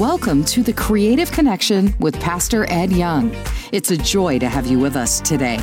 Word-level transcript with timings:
Welcome 0.00 0.44
to 0.46 0.62
the 0.62 0.74
Creative 0.74 1.32
Connection 1.32 1.94
with 2.00 2.20
Pastor 2.20 2.70
Ed 2.70 2.92
Young. 2.92 3.34
It's 3.72 3.90
a 3.90 3.96
joy 3.96 4.38
to 4.40 4.46
have 4.46 4.66
you 4.66 4.78
with 4.78 4.94
us 4.94 5.22
today. 5.22 5.58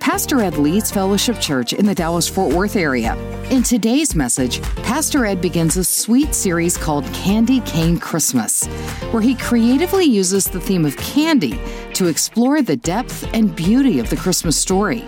Pastor 0.00 0.40
Ed 0.40 0.58
leads 0.58 0.90
Fellowship 0.90 1.38
Church 1.38 1.72
in 1.72 1.86
the 1.86 1.94
Dallas 1.94 2.26
Fort 2.26 2.52
Worth 2.52 2.74
area. 2.74 3.14
In 3.48 3.62
today's 3.62 4.16
message, 4.16 4.60
Pastor 4.82 5.24
Ed 5.24 5.40
begins 5.40 5.76
a 5.76 5.84
sweet 5.84 6.34
series 6.34 6.76
called 6.76 7.04
Candy 7.14 7.60
Cane 7.60 8.00
Christmas, 8.00 8.66
where 9.12 9.22
he 9.22 9.36
creatively 9.36 10.04
uses 10.04 10.46
the 10.46 10.60
theme 10.60 10.84
of 10.84 10.96
candy 10.96 11.56
to 11.94 12.08
explore 12.08 12.62
the 12.62 12.76
depth 12.76 13.32
and 13.32 13.54
beauty 13.54 14.00
of 14.00 14.10
the 14.10 14.16
Christmas 14.16 14.58
story. 14.58 15.04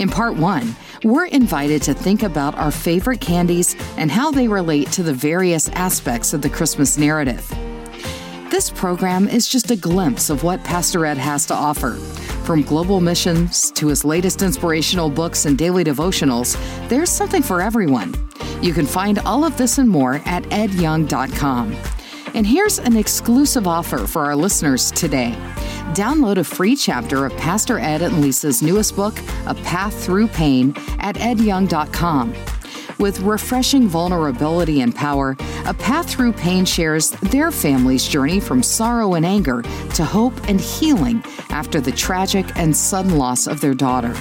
In 0.00 0.08
part 0.08 0.34
one, 0.34 0.74
we're 1.04 1.26
invited 1.26 1.82
to 1.82 1.94
think 1.94 2.24
about 2.24 2.56
our 2.56 2.72
favorite 2.72 3.20
candies 3.20 3.76
and 3.96 4.10
how 4.10 4.32
they 4.32 4.48
relate 4.48 4.90
to 4.90 5.04
the 5.04 5.14
various 5.14 5.68
aspects 5.68 6.34
of 6.34 6.42
the 6.42 6.50
Christmas 6.50 6.98
narrative. 6.98 7.48
This 8.52 8.68
program 8.68 9.28
is 9.28 9.48
just 9.48 9.70
a 9.70 9.76
glimpse 9.76 10.28
of 10.28 10.42
what 10.44 10.62
Pastor 10.62 11.06
Ed 11.06 11.16
has 11.16 11.46
to 11.46 11.54
offer. 11.54 11.92
From 12.44 12.60
global 12.60 13.00
missions 13.00 13.70
to 13.70 13.86
his 13.86 14.04
latest 14.04 14.42
inspirational 14.42 15.08
books 15.08 15.46
and 15.46 15.56
daily 15.56 15.82
devotionals, 15.84 16.58
there's 16.90 17.08
something 17.08 17.42
for 17.42 17.62
everyone. 17.62 18.14
You 18.60 18.74
can 18.74 18.84
find 18.84 19.20
all 19.20 19.42
of 19.42 19.56
this 19.56 19.78
and 19.78 19.88
more 19.88 20.20
at 20.26 20.42
edyoung.com. 20.50 21.74
And 22.34 22.46
here's 22.46 22.78
an 22.78 22.94
exclusive 22.94 23.66
offer 23.66 24.06
for 24.06 24.26
our 24.26 24.36
listeners 24.36 24.90
today. 24.90 25.34
Download 25.94 26.36
a 26.36 26.44
free 26.44 26.76
chapter 26.76 27.24
of 27.24 27.34
Pastor 27.38 27.78
Ed 27.78 28.02
and 28.02 28.20
Lisa's 28.20 28.60
newest 28.60 28.94
book, 28.94 29.18
A 29.46 29.54
Path 29.54 30.04
Through 30.04 30.28
Pain, 30.28 30.74
at 30.98 31.16
edyoung.com. 31.16 32.34
With 33.02 33.18
refreshing 33.22 33.88
vulnerability 33.88 34.80
and 34.80 34.94
power, 34.94 35.36
A 35.66 35.74
Path 35.74 36.08
Through 36.08 36.34
Pain 36.34 36.64
shares 36.64 37.10
their 37.10 37.50
family's 37.50 38.06
journey 38.06 38.38
from 38.38 38.62
sorrow 38.62 39.14
and 39.14 39.26
anger 39.26 39.62
to 39.94 40.04
hope 40.04 40.32
and 40.48 40.60
healing 40.60 41.20
after 41.50 41.80
the 41.80 41.90
tragic 41.90 42.46
and 42.54 42.76
sudden 42.76 43.18
loss 43.18 43.48
of 43.48 43.60
their 43.60 43.74
daughter. 43.74 44.14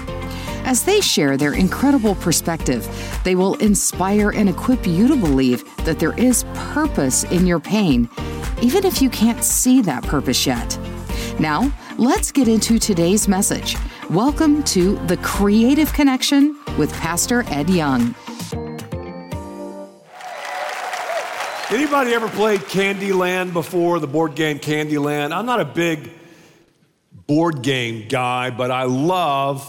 As 0.66 0.84
they 0.84 1.00
share 1.00 1.38
their 1.38 1.54
incredible 1.54 2.16
perspective, 2.16 2.90
they 3.24 3.36
will 3.36 3.54
inspire 3.58 4.32
and 4.32 4.50
equip 4.50 4.88
you 4.88 5.08
to 5.10 5.16
believe 5.16 5.64
that 5.86 6.00
there 6.00 6.18
is 6.18 6.44
purpose 6.56 7.24
in 7.26 7.46
your 7.46 7.60
pain, 7.60 8.10
even 8.64 8.84
if 8.84 9.00
you 9.00 9.12
can't 9.12 9.44
see 9.44 9.84
that 9.84 10.04
purpose 10.06 10.48
yet. 10.48 10.76
Now, 11.40 11.72
let's 12.00 12.32
get 12.32 12.48
into 12.48 12.80
today's 12.80 13.28
message. 13.28 13.78
Welcome 14.10 14.64
to 14.64 14.96
The 15.06 15.18
Creative 15.18 15.94
Connection 15.94 16.58
with 16.80 16.92
Pastor 16.94 17.44
Ed 17.50 17.70
Young. 17.70 18.16
Anybody 21.72 22.14
ever 22.14 22.28
played 22.28 22.60
Candyland 22.60 23.54
before, 23.54 24.02
the 24.02 24.08
board 24.08 24.36
game 24.36 24.60
Candyland? 24.60 25.32
I'm 25.32 25.46
not 25.46 25.62
a 25.62 25.66
big 25.66 26.12
board 27.28 27.62
game 27.62 28.10
guy, 28.10 28.50
but 28.50 28.72
I 28.72 28.84
love 28.84 29.66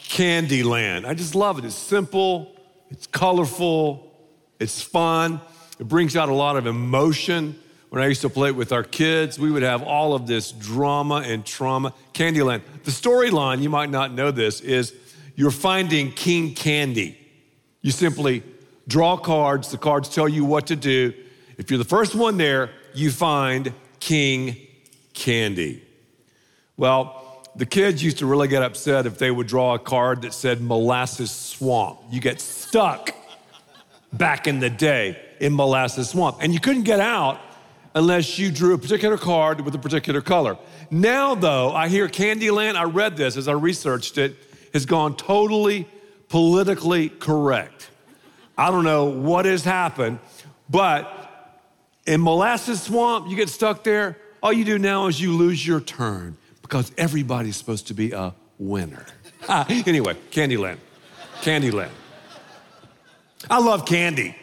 Candyland. 0.00 1.04
I 1.04 1.12
just 1.12 1.34
love 1.34 1.58
it. 1.58 1.66
It's 1.66 1.74
simple, 1.74 2.56
it's 2.90 3.06
colorful, 3.06 4.16
it's 4.60 4.80
fun, 4.80 5.42
it 5.78 5.86
brings 5.86 6.16
out 6.16 6.30
a 6.30 6.34
lot 6.34 6.56
of 6.56 6.66
emotion. 6.66 7.60
When 7.90 8.02
I 8.02 8.06
used 8.06 8.22
to 8.22 8.30
play 8.30 8.48
it 8.48 8.56
with 8.56 8.72
our 8.72 8.82
kids, 8.82 9.38
we 9.38 9.50
would 9.50 9.62
have 9.62 9.82
all 9.82 10.14
of 10.14 10.26
this 10.26 10.52
drama 10.52 11.16
and 11.16 11.44
trauma. 11.44 11.92
Candyland. 12.14 12.62
The 12.84 12.90
storyline, 12.90 13.60
you 13.60 13.68
might 13.68 13.90
not 13.90 14.14
know 14.14 14.30
this, 14.30 14.62
is 14.62 14.94
you're 15.36 15.50
finding 15.50 16.12
King 16.12 16.54
Candy. 16.54 17.18
You 17.82 17.90
simply 17.90 18.42
draw 18.88 19.18
cards, 19.18 19.70
the 19.70 19.76
cards 19.76 20.08
tell 20.08 20.30
you 20.30 20.46
what 20.46 20.68
to 20.68 20.76
do. 20.76 21.12
If 21.62 21.70
you're 21.70 21.78
the 21.78 21.84
first 21.84 22.16
one 22.16 22.38
there, 22.38 22.70
you 22.92 23.12
find 23.12 23.72
King 24.00 24.56
Candy. 25.14 25.80
Well, 26.76 27.46
the 27.54 27.66
kids 27.66 28.02
used 28.02 28.18
to 28.18 28.26
really 28.26 28.48
get 28.48 28.64
upset 28.64 29.06
if 29.06 29.16
they 29.16 29.30
would 29.30 29.46
draw 29.46 29.74
a 29.74 29.78
card 29.78 30.22
that 30.22 30.34
said 30.34 30.60
molasses 30.60 31.30
swamp. 31.30 32.00
You 32.10 32.20
get 32.20 32.40
stuck 32.40 33.14
back 34.12 34.48
in 34.48 34.58
the 34.58 34.70
day 34.70 35.16
in 35.38 35.54
molasses 35.54 36.08
swamp, 36.08 36.38
and 36.40 36.52
you 36.52 36.58
couldn't 36.58 36.82
get 36.82 36.98
out 36.98 37.40
unless 37.94 38.40
you 38.40 38.50
drew 38.50 38.74
a 38.74 38.78
particular 38.78 39.16
card 39.16 39.60
with 39.60 39.76
a 39.76 39.78
particular 39.78 40.20
color. 40.20 40.58
Now, 40.90 41.36
though, 41.36 41.70
I 41.70 41.86
hear 41.86 42.08
Candyland, 42.08 42.74
I 42.74 42.84
read 42.84 43.16
this 43.16 43.36
as 43.36 43.46
I 43.46 43.52
researched 43.52 44.18
it, 44.18 44.34
has 44.72 44.84
gone 44.84 45.14
totally 45.14 45.86
politically 46.28 47.08
correct. 47.08 47.88
I 48.58 48.72
don't 48.72 48.82
know 48.82 49.04
what 49.04 49.44
has 49.44 49.62
happened, 49.62 50.18
but 50.68 51.21
in 52.06 52.20
molasses 52.20 52.82
swamp, 52.82 53.28
you 53.28 53.36
get 53.36 53.48
stuck 53.48 53.84
there. 53.84 54.18
All 54.42 54.52
you 54.52 54.64
do 54.64 54.78
now 54.78 55.06
is 55.06 55.20
you 55.20 55.36
lose 55.36 55.64
your 55.66 55.80
turn 55.80 56.36
because 56.62 56.90
everybody's 56.98 57.56
supposed 57.56 57.88
to 57.88 57.94
be 57.94 58.12
a 58.12 58.34
winner. 58.58 59.06
Ah, 59.48 59.66
anyway, 59.68 60.16
Candyland. 60.30 60.78
Candyland. 61.40 61.90
I 63.50 63.58
love 63.58 63.86
candy. 63.86 64.36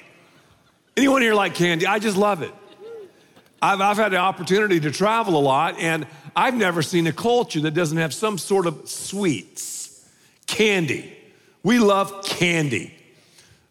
Anyone 0.98 1.22
here 1.22 1.34
like 1.34 1.56
candy? 1.56 1.86
I 1.86 2.00
just 2.00 2.18
love 2.18 2.42
it. 2.42 2.54
I've, 3.62 3.82
I've 3.82 3.98
had 3.98 4.12
the 4.12 4.18
opportunity 4.18 4.80
to 4.82 4.92
travel 4.92 5.38
a 5.38 5.40
lot, 5.40 5.80
and 5.80 6.06
I've 6.36 6.56
never 6.56 6.82
seen 6.82 7.08
a 7.08 7.14
culture 7.14 7.62
that 7.62 7.72
doesn't 7.72 7.98
have 7.98 8.14
some 8.14 8.38
sort 8.38 8.66
of 8.68 8.90
sweets. 8.90 10.06
Candy. 10.48 11.16
We 11.64 11.80
love 11.80 12.24
candy. 12.26 12.96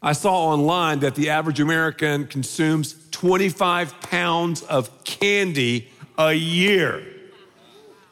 I 0.00 0.12
saw 0.12 0.50
online 0.52 1.00
that 1.00 1.16
the 1.16 1.30
average 1.30 1.58
American 1.58 2.26
consumes 2.26 2.94
25 3.10 4.00
pounds 4.00 4.62
of 4.62 5.04
candy 5.04 5.88
a 6.16 6.32
year. 6.32 7.04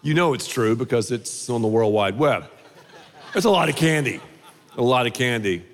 You 0.02 0.14
know 0.14 0.34
it's 0.34 0.48
true 0.48 0.74
because 0.74 1.12
it's 1.12 1.48
on 1.48 1.62
the 1.62 1.68
World 1.68 1.92
Wide 1.92 2.18
Web. 2.18 2.50
It's 3.34 3.44
a 3.44 3.50
lot 3.50 3.68
of 3.68 3.76
candy, 3.76 4.20
a 4.76 4.82
lot 4.82 5.06
of 5.06 5.12
candy. 5.12 5.64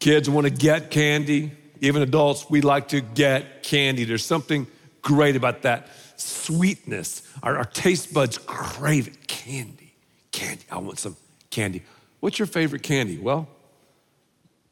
Kids 0.00 0.28
want 0.28 0.46
to 0.46 0.52
get 0.52 0.90
candy. 0.90 1.52
Even 1.80 2.02
adults, 2.02 2.48
we 2.50 2.60
like 2.60 2.88
to 2.88 3.00
get 3.00 3.62
candy. 3.62 4.04
There's 4.04 4.24
something 4.24 4.66
great 5.02 5.36
about 5.36 5.62
that 5.62 5.88
sweetness. 6.16 7.22
Our, 7.42 7.58
our 7.58 7.64
taste 7.64 8.12
buds 8.12 8.38
crave 8.38 9.08
it. 9.08 9.26
Candy, 9.28 9.94
candy. 10.32 10.64
I 10.70 10.78
want 10.78 10.98
some 10.98 11.16
candy. 11.50 11.82
What's 12.20 12.38
your 12.38 12.46
favorite 12.46 12.82
candy? 12.82 13.18
Well, 13.18 13.48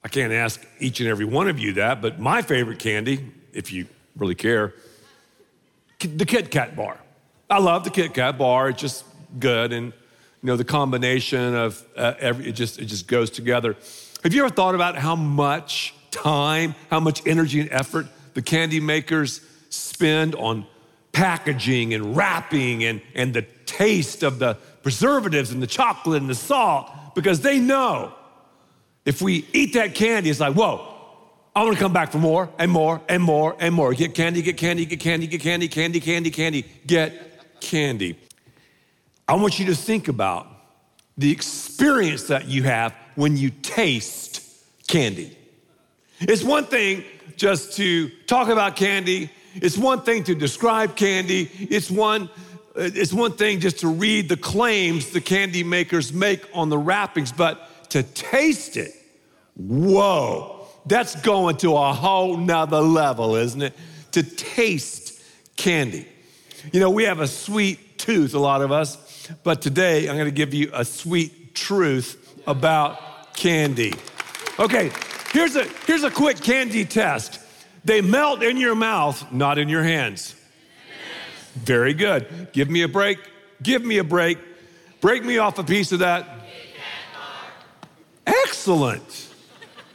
I 0.05 0.09
can't 0.09 0.33
ask 0.33 0.65
each 0.81 1.01
and 1.01 1.09
every 1.09 1.25
one 1.25 1.49
of 1.49 1.59
you 1.59 1.75
that, 1.75 2.03
but 2.03 2.19
my 2.19 2.43
favorite 2.43 2.79
candy, 2.79 3.31
if 3.53 3.73
you 3.73 3.87
really 4.17 4.35
care, 4.35 4.75
the 6.01 6.27
Kit 6.27 6.51
Kat 6.51 6.75
bar. 6.75 6.99
I 7.49 7.59
love 7.59 7.85
the 7.85 7.91
Kit 7.91 8.15
Kat 8.15 8.39
bar. 8.39 8.71
It's 8.71 8.81
just 8.81 9.05
good, 9.39 9.73
and 9.73 9.87
you 9.87 10.47
know 10.47 10.57
the 10.57 10.65
combination 10.65 11.55
of 11.55 11.85
uh, 11.97 12.15
every 12.19 12.49
it 12.49 12.53
just 12.53 12.81
it 12.81 12.87
just 12.87 13.07
goes 13.07 13.31
together. 13.31 13.77
Have 14.25 14.35
you 14.35 14.45
ever 14.45 14.55
thought 14.55 14.75
about 14.75 14.97
how 14.97 15.15
much 15.15 15.95
time, 16.11 16.75
how 16.91 17.01
much 17.01 17.27
energy 17.27 17.61
and 17.61 17.71
effort 17.71 18.07
the 18.35 18.43
candy 18.43 18.81
makers 18.81 19.41
spend 19.71 20.35
on 20.35 20.67
packaging 21.13 21.95
and 21.95 22.17
wrapping 22.17 22.85
and, 22.85 23.03
and 23.15 23.35
the 23.35 23.43
taste 23.67 24.23
of 24.23 24.39
the 24.39 24.55
preservatives 24.83 25.51
and 25.51 25.63
the 25.63 25.67
chocolate 25.67 26.21
and 26.21 26.31
the 26.31 26.35
salt 26.35 26.91
because 27.15 27.41
they 27.41 27.59
know 27.59 28.13
if 29.05 29.21
we 29.21 29.47
eat 29.53 29.75
that 29.75 29.95
candy, 29.95 30.31
it's 30.31 30.41
like, 30.41 30.55
whoa, 30.55 30.89
I 31.55 31.65
want 31.65 31.77
to 31.77 31.83
come 31.83 31.93
back 31.93 32.13
for 32.13 32.19
more 32.19 32.49
and 32.59 32.71
more 32.71 33.01
and 33.09 33.23
more 33.23 33.57
and 33.59 33.75
more. 33.75 33.93
Get 33.95 34.15
candy, 34.15 34.43
get 34.43 34.57
candy, 34.57 34.87
get 34.87 35.01
candy, 35.01 35.27
get 35.27 35.41
candy, 35.41 35.69
candy, 35.69 36.01
candy, 36.01 36.31
candy, 36.31 36.65
get 36.87 37.61
candy. 37.61 38.19
I 39.29 39.35
want 39.35 39.59
you 39.59 39.67
to 39.67 39.75
think 39.75 40.09
about 40.09 40.47
the 41.19 41.31
experience 41.31 42.25
that 42.29 42.47
you 42.47 42.63
have 42.63 42.95
when 43.17 43.37
you 43.37 43.51
taste 43.51 44.43
candy. 44.87 45.37
It's 46.21 46.43
one 46.43 46.65
thing 46.65 47.05
just 47.37 47.77
to 47.77 48.09
talk 48.27 48.49
about 48.49 48.77
candy, 48.77 49.31
it's 49.55 49.77
one 49.77 50.03
thing 50.03 50.25
to 50.25 50.35
describe 50.35 50.97
candy, 50.97 51.51
it's 51.59 51.91
one 51.91 52.31
uh, 52.75 52.89
it's 52.95 53.13
one 53.13 53.33
thing 53.33 53.61
just 53.61 53.81
to 53.81 53.89
read 53.89 54.31
the 54.31 54.37
claims 54.37 55.11
the 55.11 55.21
candy 55.21 55.63
makers 55.63 56.11
make 56.11 56.49
on 56.55 56.71
the 56.71 56.79
wrappings, 56.79 57.31
but 57.31 57.69
to 57.93 58.03
taste 58.03 58.79
it, 58.79 58.95
whoa, 59.55 60.67
that's 60.87 61.15
going 61.17 61.59
to 61.59 61.77
a 61.77 61.93
whole 61.93 62.39
nother 62.39 62.81
level, 62.81 63.37
isn't 63.37 63.61
it? 63.61 63.75
To 64.13 64.23
taste 64.23 65.23
candy. 65.57 66.09
You 66.73 66.81
know, 66.81 66.89
we 66.89 67.05
have 67.05 67.21
a 67.21 67.27
sweet 67.27 67.99
tooth, 67.99 68.35
a 68.35 68.39
lot 68.39 68.63
of 68.63 68.73
us, 68.73 69.29
but 69.45 69.61
today 69.61 70.09
I'm 70.09 70.17
gonna 70.17 70.31
give 70.31 70.55
you 70.55 70.71
a 70.73 70.87
sweet 70.87 71.55
truth 71.55 72.41
about 72.47 73.35
candy. 73.35 73.93
Okay, 74.59 74.91
here's 75.33 75.57
a, 75.57 75.65
here's 75.87 76.05
a 76.05 76.11
quick 76.11 76.41
candy 76.41 76.87
test. 76.87 77.41
They 77.85 78.01
melt 78.01 78.43
in 78.43 78.57
your 78.57 78.75
mouth, 78.75 79.31
not 79.31 79.59
in 79.59 79.69
your 79.69 79.83
hands. 79.83 80.35
Very 81.57 81.93
good. 81.93 82.49
Give 82.53 82.71
me 82.71 82.83
a 82.83 82.89
break. 82.89 83.19
Give 83.63 83.85
me 83.85 83.99
a 83.99 84.05
break. 84.05 84.39
Break 85.03 85.25
me 85.25 85.37
off 85.37 85.59
a 85.59 85.65
piece 85.65 85.93
of 85.93 85.99
that 85.99 86.42
Excellent. 88.63 89.29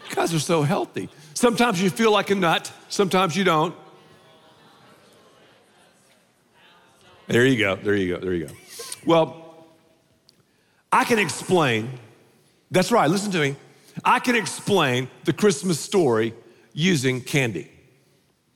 You 0.09 0.15
guys 0.17 0.33
are 0.33 0.39
so 0.39 0.61
healthy. 0.61 1.07
Sometimes 1.33 1.81
you 1.81 1.89
feel 1.89 2.11
like 2.11 2.31
a 2.31 2.35
nut, 2.35 2.69
sometimes 2.89 3.33
you 3.33 3.45
don't. 3.45 3.73
There 7.27 7.45
you 7.45 7.57
go. 7.57 7.77
There 7.77 7.95
you 7.95 8.15
go. 8.15 8.19
There 8.19 8.33
you 8.33 8.47
go. 8.47 8.53
Well, 9.05 9.65
I 10.91 11.05
can 11.05 11.17
explain. 11.17 11.97
That's 12.69 12.91
right. 12.91 13.09
Listen 13.09 13.31
to 13.31 13.39
me. 13.39 13.55
I 14.03 14.19
can 14.19 14.35
explain 14.35 15.07
the 15.23 15.31
Christmas 15.31 15.79
story 15.79 16.33
using 16.73 17.21
candy. 17.21 17.71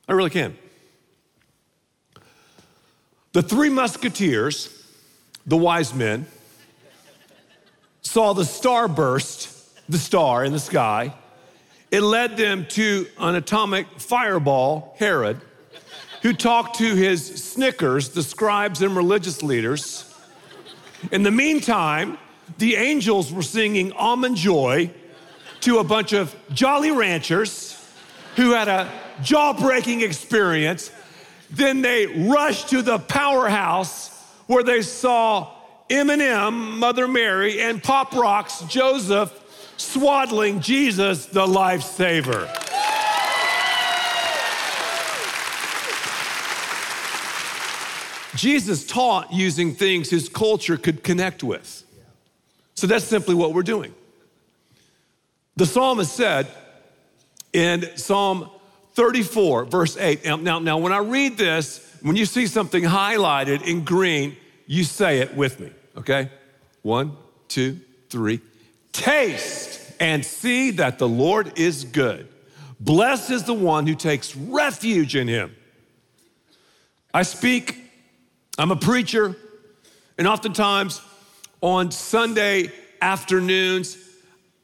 I 0.06 0.12
really 0.12 0.28
can. 0.28 0.58
The 3.32 3.42
three 3.42 3.70
musketeers, 3.70 4.84
the 5.46 5.56
wise 5.56 5.94
men, 5.94 6.26
saw 8.02 8.34
the 8.34 8.44
star 8.44 8.88
burst, 8.88 9.60
the 9.88 9.98
star 9.98 10.44
in 10.44 10.52
the 10.52 10.58
sky. 10.58 11.14
It 11.90 12.00
led 12.02 12.36
them 12.36 12.66
to 12.70 13.06
an 13.18 13.34
atomic 13.34 13.86
fireball, 13.98 14.94
Herod, 14.98 15.40
who 16.22 16.32
talked 16.32 16.78
to 16.78 16.94
his 16.94 17.44
Snickers, 17.44 18.10
the 18.10 18.22
scribes 18.22 18.80
and 18.80 18.96
religious 18.96 19.42
leaders. 19.42 20.12
In 21.10 21.22
the 21.22 21.30
meantime, 21.30 22.16
the 22.58 22.76
angels 22.76 23.32
were 23.32 23.42
singing 23.42 23.92
Almond 23.92 24.36
Joy 24.36 24.90
to 25.60 25.78
a 25.78 25.84
bunch 25.84 26.12
of 26.12 26.34
Jolly 26.52 26.90
Ranchers 26.90 27.78
who 28.36 28.52
had 28.52 28.68
a 28.68 28.90
jaw 29.22 29.52
breaking 29.52 30.00
experience. 30.00 30.90
Then 31.50 31.82
they 31.82 32.06
rushed 32.06 32.70
to 32.70 32.82
the 32.82 32.98
powerhouse 32.98 34.08
where 34.46 34.62
they 34.62 34.82
saw 34.82 35.54
M&M, 35.90 36.78
Mother 36.78 37.06
Mary, 37.06 37.60
and 37.60 37.82
Pop 37.82 38.14
Rocks 38.14 38.62
Joseph 38.68 39.30
swaddling 39.82 40.60
Jesus, 40.60 41.26
the 41.26 41.46
lifesaver. 41.46 42.48
Jesus 48.34 48.86
taught 48.86 49.32
using 49.32 49.74
things 49.74 50.10
his 50.10 50.28
culture 50.28 50.76
could 50.76 51.04
connect 51.04 51.42
with. 51.42 51.84
So 52.74 52.86
that's 52.86 53.04
simply 53.04 53.34
what 53.34 53.52
we're 53.52 53.62
doing. 53.62 53.94
The 55.56 55.66
psalmist 55.66 56.14
said 56.16 56.48
in 57.52 57.96
Psalm 57.96 58.50
34, 58.94 59.66
verse 59.66 59.96
8. 59.96 60.24
Now, 60.42 60.58
now, 60.58 60.78
when 60.78 60.92
I 60.92 60.98
read 60.98 61.36
this, 61.36 61.86
when 62.00 62.16
you 62.16 62.26
see 62.26 62.46
something 62.46 62.82
highlighted 62.82 63.62
in 63.62 63.84
green, 63.84 64.36
you 64.66 64.84
say 64.84 65.20
it 65.20 65.36
with 65.36 65.60
me, 65.60 65.70
okay? 65.96 66.30
One, 66.82 67.16
two, 67.48 67.80
three. 68.08 68.40
Taste 68.92 69.61
and 70.02 70.26
see 70.26 70.72
that 70.72 70.98
the 70.98 71.08
Lord 71.08 71.56
is 71.56 71.84
good. 71.84 72.26
Blessed 72.80 73.30
is 73.30 73.44
the 73.44 73.54
one 73.54 73.86
who 73.86 73.94
takes 73.94 74.34
refuge 74.34 75.14
in 75.14 75.28
him. 75.28 75.54
I 77.14 77.22
speak, 77.22 77.78
I'm 78.58 78.72
a 78.72 78.76
preacher, 78.76 79.36
and 80.18 80.26
oftentimes 80.26 81.00
on 81.60 81.92
Sunday 81.92 82.72
afternoons, 83.00 83.96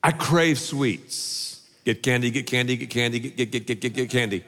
I 0.02 0.10
crave 0.10 0.58
sweets. 0.58 1.68
Get 1.84 2.02
candy, 2.02 2.32
get 2.32 2.48
candy, 2.48 2.76
get 2.76 2.90
candy, 2.90 3.20
get, 3.20 3.36
get, 3.36 3.52
get, 3.52 3.66
get, 3.66 3.80
get, 3.80 3.94
get 3.94 4.10
candy. 4.10 4.44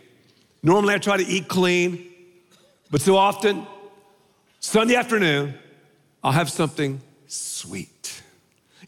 Normally 0.60 0.94
I 0.94 0.98
try 0.98 1.18
to 1.18 1.24
eat 1.24 1.46
clean, 1.46 2.04
but 2.90 3.00
so 3.00 3.16
often, 3.16 3.64
Sunday 4.58 4.96
afternoon, 4.96 5.54
I'll 6.24 6.32
have 6.32 6.50
something 6.50 7.00
sweet. 7.28 8.22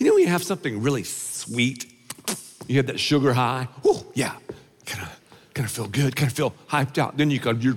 You 0.01 0.07
know 0.07 0.15
when 0.15 0.25
you 0.25 0.31
have 0.31 0.43
something 0.43 0.83
really 0.83 1.05
sweet, 1.05 1.92
you 2.69 2.77
have 2.77 2.87
that 2.87 3.01
sugar 3.01 3.33
high. 3.33 3.69
Oh, 3.85 4.05
yeah, 4.15 4.37
kind 4.87 5.03
of 5.03 5.21
kind 5.55 5.67
of 5.67 5.73
feel 5.73 5.89
good, 5.89 6.17
kind 6.17 6.31
of 6.31 6.37
feel 6.37 6.55
hyped 6.69 6.99
out. 6.99 7.17
Then 7.17 7.31
you 7.31 7.41
kind 7.41 7.57
of 7.57 7.65
you 7.65 7.75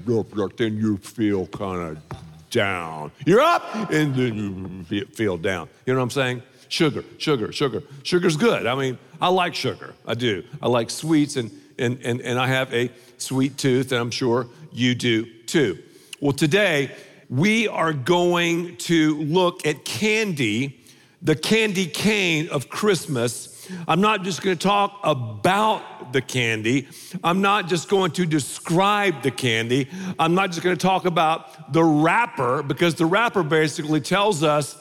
then 0.57 0.77
you 0.77 0.97
feel 0.97 1.47
kind 1.47 1.81
of 1.81 2.19
down. 2.49 3.11
You're 3.25 3.41
up, 3.41 3.91
and 3.91 4.15
then 4.15 4.85
you 4.89 5.05
feel 5.05 5.37
down. 5.37 5.67
You 5.85 5.93
know 5.93 5.99
what 5.99 6.03
I'm 6.03 6.09
saying? 6.09 6.41
Sugar, 6.69 7.03
sugar, 7.17 7.51
sugar. 7.51 7.83
Sugar's 8.03 8.37
good. 8.37 8.65
I 8.65 8.75
mean, 8.75 8.97
I 9.21 9.29
like 9.29 9.55
sugar. 9.55 9.93
I 10.07 10.13
do. 10.13 10.43
I 10.61 10.67
like 10.67 10.89
sweets, 10.89 11.35
and 11.35 11.51
and 11.77 11.99
and, 12.03 12.21
and 12.21 12.39
I 12.39 12.47
have 12.47 12.73
a 12.73 12.89
sweet 13.17 13.57
tooth, 13.57 13.91
and 13.91 14.01
I'm 14.01 14.11
sure 14.11 14.47
you 14.71 14.95
do 14.95 15.25
too. 15.43 15.79
Well, 16.19 16.33
today 16.33 16.91
we 17.29 17.67
are 17.67 17.93
going 17.93 18.77
to 18.77 19.17
look 19.17 19.65
at 19.65 19.83
candy, 19.83 20.79
the 21.25 21.36
candy 21.36 21.88
cane 21.88 22.48
of 22.50 22.69
Christmas 22.69 23.56
I'm 23.88 24.01
not 24.01 24.24
just 24.24 24.42
going 24.42 24.57
to 24.57 24.63
talk 24.63 25.00
about 25.04 26.13
the 26.13 26.22
candy. 26.22 26.88
I'm 27.24 27.42
not 27.42 27.68
just 27.68 27.89
going 27.89 28.12
to 28.12 28.25
describe 28.25 29.24
the 29.24 29.31
candy. 29.31 29.89
I'm 30.19 30.36
not 30.36 30.51
just 30.51 30.62
going 30.62 30.75
to 30.75 30.81
talk 30.81 31.06
about 31.06 31.74
the 31.74 31.83
wrapper 31.83 32.63
because 32.63 32.95
the 32.95 33.06
wrapper 33.06 33.44
basically 33.44 34.01
tells 34.01 34.44
us 34.44 34.75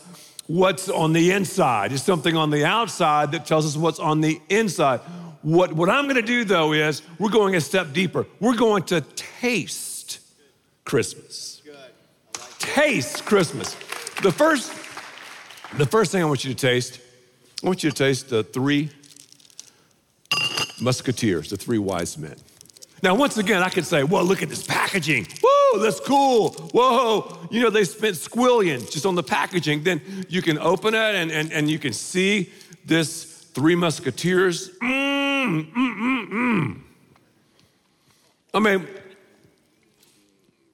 what's 0.46 0.88
on 0.88 1.12
the 1.12 1.30
inside. 1.30 1.92
It's 1.92 2.02
something 2.02 2.36
on 2.36 2.50
the 2.50 2.64
outside 2.64 3.32
that 3.32 3.46
tells 3.46 3.66
us 3.66 3.76
what's 3.76 3.98
on 3.98 4.20
the 4.20 4.40
inside. 4.48 5.00
What, 5.42 5.72
what 5.72 5.88
I'm 5.88 6.04
going 6.04 6.16
to 6.16 6.22
do 6.22 6.44
though 6.44 6.72
is 6.72 7.02
we're 7.18 7.30
going 7.30 7.54
a 7.54 7.60
step 7.60 7.92
deeper. 7.92 8.26
We're 8.40 8.56
going 8.56 8.82
to 8.84 9.00
taste 9.00 10.20
Christmas. 10.84 11.62
Like 12.38 12.58
taste 12.58 13.24
Christmas. 13.24 13.74
The 14.22 14.32
first, 14.32 14.72
the 15.76 15.86
first 15.86 16.12
thing 16.12 16.22
I 16.22 16.26
want 16.26 16.44
you 16.44 16.54
to 16.54 16.56
taste 16.56 17.00
I 17.62 17.66
want 17.66 17.82
you 17.82 17.90
to 17.90 17.96
taste 17.96 18.28
the 18.28 18.44
three 18.44 18.90
musketeers, 20.82 21.48
the 21.48 21.56
three 21.56 21.78
wise 21.78 22.18
men. 22.18 22.36
Now, 23.02 23.14
once 23.14 23.38
again, 23.38 23.62
I 23.62 23.70
could 23.70 23.86
say, 23.86 24.04
well, 24.04 24.22
look 24.22 24.42
at 24.42 24.50
this 24.50 24.66
packaging. 24.66 25.26
Whoa, 25.42 25.78
that's 25.78 26.00
cool. 26.00 26.50
Whoa. 26.72 27.48
You 27.50 27.62
know, 27.62 27.70
they 27.70 27.84
spent 27.84 28.16
squillions 28.16 28.90
just 28.90 29.06
on 29.06 29.14
the 29.14 29.22
packaging. 29.22 29.82
Then 29.82 30.02
you 30.28 30.42
can 30.42 30.58
open 30.58 30.94
it 30.94 31.14
and, 31.14 31.30
and, 31.30 31.52
and 31.52 31.70
you 31.70 31.78
can 31.78 31.94
see 31.94 32.50
this 32.84 33.24
three 33.24 33.74
musketeers. 33.74 34.70
Mmm, 34.80 35.72
mmm, 35.72 36.28
mmm. 36.28 36.80
I 38.52 38.58
mean, 38.58 38.86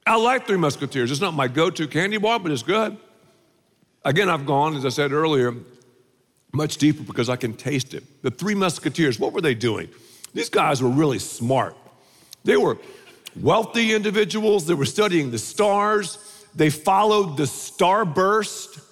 I 0.07 0.17
like 0.17 0.47
Three 0.47 0.59
Musketeers. 0.59 1.11
It's 1.11 1.21
not 1.21 1.35
my 1.35 1.49
go 1.49 1.71
to 1.71 1.87
candy 1.87 2.19
bar, 2.19 2.39
but 2.41 2.51
it's 2.53 2.63
good. 2.63 2.97
Again, 4.05 4.31
I've 4.31 4.47
gone, 4.47 4.77
as 4.77 4.87
I 4.87 4.89
said 4.89 5.13
earlier, 5.13 5.55
much 6.53 6.79
deeper 6.79 7.03
because 7.03 7.29
I 7.29 7.37
can 7.37 7.55
taste 7.55 7.95
it. 7.95 8.23
The 8.23 8.31
three 8.31 8.55
musketeers, 8.55 9.19
what 9.19 9.33
were 9.33 9.41
they 9.41 9.55
doing? 9.55 9.89
These 10.33 10.49
guys 10.49 10.83
were 10.83 10.89
really 10.89 11.19
smart. 11.19 11.77
They 12.45 12.57
were 12.57 12.79
wealthy 13.41 13.95
individuals, 13.95 14.67
they 14.67 14.75
were 14.75 14.87
studying 14.87 15.31
the 15.31 15.39
stars, 15.39 16.19
they 16.55 16.71
followed 16.71 17.37
the 17.37 17.45
starburst. 17.45 18.83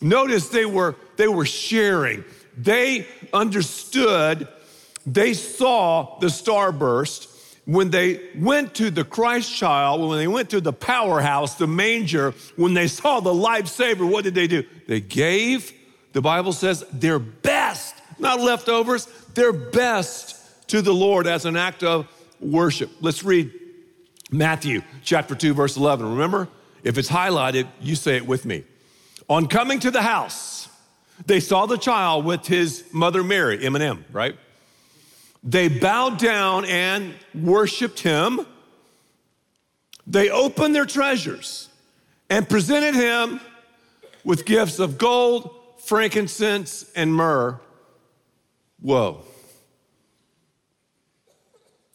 Notice 0.00 0.48
they 0.50 0.66
were 0.66 0.94
they 1.16 1.28
were 1.28 1.46
sharing. 1.46 2.24
They 2.56 3.06
understood, 3.32 4.46
they 5.06 5.34
saw 5.34 6.18
the 6.20 6.26
starburst 6.26 7.37
when 7.68 7.90
they 7.90 8.18
went 8.34 8.74
to 8.76 8.90
the 8.90 9.04
Christ 9.04 9.54
child, 9.54 10.08
when 10.08 10.16
they 10.16 10.26
went 10.26 10.48
to 10.50 10.60
the 10.62 10.72
powerhouse, 10.72 11.56
the 11.56 11.66
manger, 11.66 12.32
when 12.56 12.72
they 12.72 12.88
saw 12.88 13.20
the 13.20 13.28
lifesaver, 13.28 14.10
what 14.10 14.24
did 14.24 14.34
they 14.34 14.46
do? 14.46 14.64
They 14.86 15.02
gave 15.02 15.74
the 16.14 16.22
Bible 16.22 16.54
says 16.54 16.82
their 16.90 17.18
best, 17.18 17.94
not 18.18 18.40
leftovers, 18.40 19.04
their 19.34 19.52
best 19.52 20.66
to 20.68 20.80
the 20.80 20.94
Lord 20.94 21.26
as 21.26 21.44
an 21.44 21.58
act 21.58 21.82
of 21.82 22.08
worship. 22.40 22.90
Let's 23.02 23.22
read 23.22 23.52
Matthew 24.30 24.80
chapter 25.04 25.34
2, 25.34 25.52
verse 25.52 25.76
11. 25.76 26.08
Remember, 26.10 26.48
if 26.82 26.96
it's 26.96 27.10
highlighted, 27.10 27.68
you 27.82 27.96
say 27.96 28.16
it 28.16 28.26
with 28.26 28.46
me. 28.46 28.64
On 29.28 29.46
coming 29.46 29.78
to 29.80 29.90
the 29.90 30.00
house, 30.00 30.70
they 31.26 31.38
saw 31.38 31.66
the 31.66 31.76
child 31.76 32.24
with 32.24 32.46
his 32.46 32.84
mother 32.92 33.22
Mary, 33.22 33.62
M&M, 33.62 34.06
right? 34.10 34.38
They 35.50 35.68
bowed 35.68 36.18
down 36.18 36.66
and 36.66 37.14
worshiped 37.34 38.00
him. 38.00 38.46
They 40.06 40.28
opened 40.28 40.74
their 40.74 40.84
treasures 40.84 41.70
and 42.28 42.46
presented 42.46 42.94
him 42.94 43.40
with 44.24 44.44
gifts 44.44 44.78
of 44.78 44.98
gold, 44.98 45.54
frankincense, 45.86 46.90
and 46.94 47.14
myrrh. 47.14 47.58
Whoa. 48.82 49.22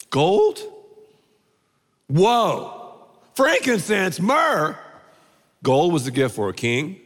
Gold? 0.10 0.60
Whoa. 2.08 2.96
Frankincense, 3.36 4.20
myrrh. 4.20 4.80
Gold 5.62 5.94
was 5.94 6.08
a 6.08 6.12
gift 6.12 6.34
for 6.34 6.50
a 6.50 6.54
king. 6.54 7.00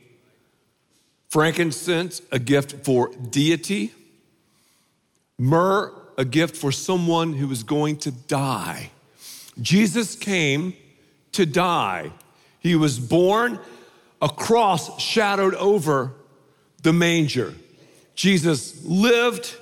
Frankincense, 1.27 2.21
a 2.31 2.39
gift 2.39 2.85
for 2.85 3.09
deity. 3.09 3.93
Myrrh, 5.37 5.91
a 6.17 6.25
gift 6.25 6.55
for 6.55 6.71
someone 6.71 7.33
who 7.33 7.47
was 7.47 7.63
going 7.63 7.97
to 7.97 8.11
die. 8.11 8.91
Jesus 9.61 10.15
came 10.15 10.73
to 11.31 11.45
die. 11.45 12.11
He 12.59 12.75
was 12.75 12.99
born, 12.99 13.59
a 14.21 14.29
cross 14.29 14.99
shadowed 14.99 15.53
over 15.55 16.13
the 16.81 16.91
manger. 16.91 17.53
Jesus 18.15 18.83
lived, 18.83 19.55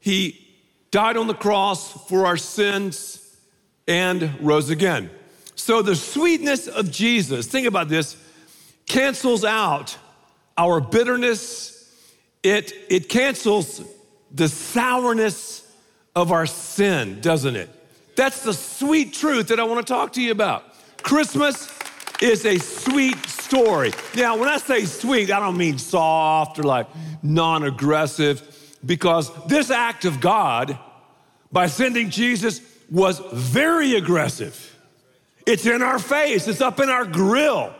he 0.00 0.46
died 0.90 1.16
on 1.16 1.26
the 1.26 1.34
cross 1.34 1.92
for 2.08 2.26
our 2.26 2.36
sins, 2.36 3.24
and 3.86 4.38
rose 4.40 4.68
again. 4.68 5.10
So, 5.54 5.80
the 5.80 5.96
sweetness 5.96 6.68
of 6.68 6.90
Jesus, 6.90 7.46
think 7.46 7.66
about 7.66 7.88
this. 7.88 8.16
cancels 8.86 9.44
out 9.44 9.96
our 10.56 10.80
bitterness, 10.80 11.74
it, 12.42 12.72
it 12.90 13.08
cancels 13.08 13.82
the 14.30 14.48
sourness 14.48 15.67
of 16.18 16.32
our 16.32 16.46
sin, 16.46 17.20
doesn't 17.20 17.54
it? 17.54 17.70
That's 18.16 18.42
the 18.42 18.52
sweet 18.52 19.14
truth 19.14 19.48
that 19.48 19.60
I 19.60 19.62
want 19.62 19.86
to 19.86 19.92
talk 19.92 20.14
to 20.14 20.20
you 20.20 20.32
about. 20.32 20.64
Christmas 21.02 21.72
is 22.20 22.44
a 22.44 22.58
sweet 22.58 23.24
story. 23.26 23.92
Now, 24.16 24.36
when 24.36 24.48
I 24.48 24.56
say 24.56 24.84
sweet, 24.84 25.30
I 25.30 25.38
don't 25.38 25.56
mean 25.56 25.78
soft 25.78 26.58
or 26.58 26.64
like 26.64 26.88
non 27.22 27.62
aggressive, 27.62 28.42
because 28.84 29.30
this 29.46 29.70
act 29.70 30.04
of 30.04 30.20
God 30.20 30.76
by 31.52 31.68
sending 31.68 32.10
Jesus 32.10 32.60
was 32.90 33.20
very 33.32 33.94
aggressive. 33.94 34.76
It's 35.46 35.66
in 35.66 35.82
our 35.82 36.00
face, 36.00 36.48
it's 36.48 36.60
up 36.60 36.80
in 36.80 36.88
our 36.88 37.04
grill. 37.04 37.72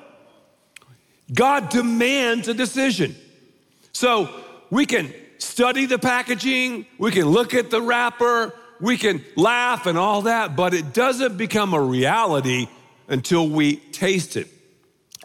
God 1.34 1.70
demands 1.70 2.46
a 2.46 2.54
decision. 2.54 3.16
So 3.92 4.30
we 4.70 4.86
can 4.86 5.12
study 5.38 5.86
the 5.86 5.98
packaging, 5.98 6.86
we 6.98 7.10
can 7.10 7.26
look 7.26 7.54
at 7.54 7.70
the 7.70 7.80
wrapper, 7.80 8.54
we 8.80 8.96
can 8.96 9.24
laugh 9.36 9.86
and 9.86 9.98
all 9.98 10.22
that, 10.22 10.56
but 10.56 10.74
it 10.74 10.92
doesn't 10.92 11.36
become 11.36 11.74
a 11.74 11.80
reality 11.80 12.68
until 13.08 13.48
we 13.48 13.76
taste 13.76 14.36
it. 14.36 14.48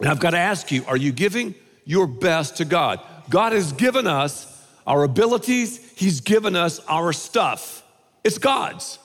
And 0.00 0.08
I've 0.08 0.20
got 0.20 0.30
to 0.30 0.38
ask 0.38 0.72
you 0.72 0.84
are 0.86 0.96
you 0.96 1.12
giving 1.12 1.54
your 1.84 2.06
best 2.06 2.56
to 2.56 2.64
God? 2.64 3.00
God 3.30 3.52
has 3.52 3.72
given 3.72 4.06
us 4.06 4.50
our 4.86 5.02
abilities, 5.02 5.78
He's 5.96 6.20
given 6.20 6.56
us 6.56 6.80
our 6.88 7.12
stuff. 7.12 7.82
It's 8.22 8.38
God's. 8.38 8.98